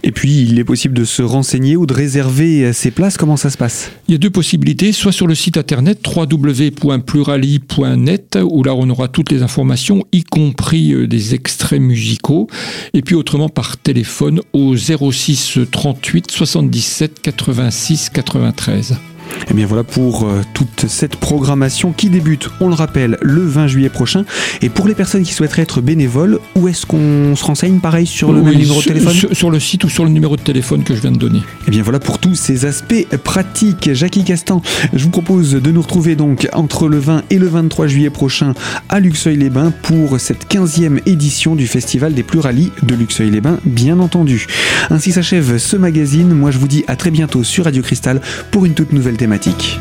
Et 0.03 0.13
puis, 0.13 0.43
il 0.43 0.59
est 0.59 0.65
possible 0.65 0.95
de 0.95 1.05
se 1.05 1.23
renseigner 1.23 1.77
ou 1.77 1.87
de 1.87 1.95
réserver 1.95 2.73
ses 2.73 2.91
places. 2.91 3.17
Comment 3.17 3.37
ça 3.37 3.51
se 3.51 3.57
passe? 3.57 3.93
Il 4.09 4.13
y 4.13 4.15
a 4.15 4.19
deux 4.19 4.31
possibilités, 4.31 4.93
soit 4.93 5.13
sur 5.13 5.27
le 5.27 5.35
site 5.35 5.57
internet 5.57 6.01
www.plurali.net, 6.07 8.39
où 8.43 8.63
là 8.63 8.75
on 8.75 8.89
aura 8.91 9.09
toutes 9.09 9.31
les 9.31 9.43
informations, 9.43 10.05
y 10.13 10.25
compris 10.25 10.93
euh, 10.93 11.07
des 11.07 11.35
extraits 11.35 11.81
musicaux, 11.81 12.49
et 12.95 13.03
puis 13.03 13.15
autrement 13.15 13.49
par 13.49 13.77
téléphone 13.77 14.41
au 14.53 14.77
06 14.77 15.61
38 15.71 16.31
77 16.31 17.21
86 17.23 18.11
93. 18.11 18.97
Et 19.43 19.45
eh 19.51 19.55
bien 19.55 19.67
voilà 19.67 19.85
pour 19.85 20.25
euh, 20.25 20.43
toute 20.55 20.87
cette 20.89 21.17
programmation 21.17 21.93
qui 21.93 22.09
débute, 22.11 22.49
on 22.61 22.69
le 22.69 22.75
rappelle, 22.75 23.19
le 23.21 23.43
20 23.45 23.67
juillet 23.67 23.89
prochain. 23.89 24.25
Et 24.63 24.69
pour 24.69 24.87
les 24.87 24.95
personnes 24.95 25.25
qui 25.25 25.35
souhaiteraient 25.35 25.63
être 25.63 25.81
bénévoles, 25.81 26.39
où 26.55 26.69
est-ce 26.69 26.87
qu'on 26.87 27.35
se 27.37 27.45
renseigne? 27.45 27.81
Pareil 27.81 28.07
sur 28.07 28.33
le 28.33 28.43
même 28.43 28.55
numéro 28.55 28.81
de 28.81 28.87
téléphone? 28.87 29.13
sur, 29.33 29.51
le 29.51 29.61
site 29.61 29.85
ou 29.85 29.89
sur 29.89 30.05
le 30.05 30.11
numéro 30.11 30.37
de 30.37 30.43
téléphone 30.43 30.85
que 30.85 30.95
je 30.95 31.01
viens 31.01 31.13
de 31.13 31.19
donner. 31.19 31.39
Et 31.39 31.69
eh 31.69 31.71
bien 31.71 31.83
voilà 31.83 31.99
pour 31.99 32.19
tous 32.19 32.35
ces 32.35 32.65
aspects 32.65 33.07
pratiques. 33.25 33.91
Jackie 33.93 34.25
Castan, 34.25 34.63
je 34.93 35.05
vous 35.05 35.11
propose 35.11 35.53
de 35.53 35.71
nous 35.71 35.83
retrouver 35.83 36.17
donc 36.17 36.49
entre 36.53 36.89
le 36.89 36.99
20 36.99 37.25
et 37.31 37.39
le 37.39 37.49
23 37.49 37.87
juillet 37.89 38.11
prochain 38.11 38.55
à 38.89 39.01
Luxeuil-les-Bains 39.01 39.73
pour 39.83 40.19
cette 40.21 40.47
15e 40.51 41.01
édition 41.07 41.57
du 41.57 41.67
Festival 41.67 42.15
des 42.15 42.23
Pluralies 42.23 42.71
de 42.83 42.95
Luxeuil-les-Bains, 42.95 43.59
bien 43.65 43.99
entendu. 43.99 44.47
Ainsi 44.91 45.13
s'achève 45.13 45.59
ce 45.59 45.77
magazine. 45.77 46.33
Moi 46.33 46.51
je 46.51 46.59
vous 46.59 46.69
dis 46.69 46.85
à 46.87 46.97
très 46.97 47.11
bientôt 47.11 47.45
sur 47.45 47.65
Radio 47.65 47.83
Cristal 47.83 48.21
pour 48.51 48.65
une 48.65 48.75
toute 48.75 48.93
nouvelle 48.93 49.17
thématique. 49.23 49.79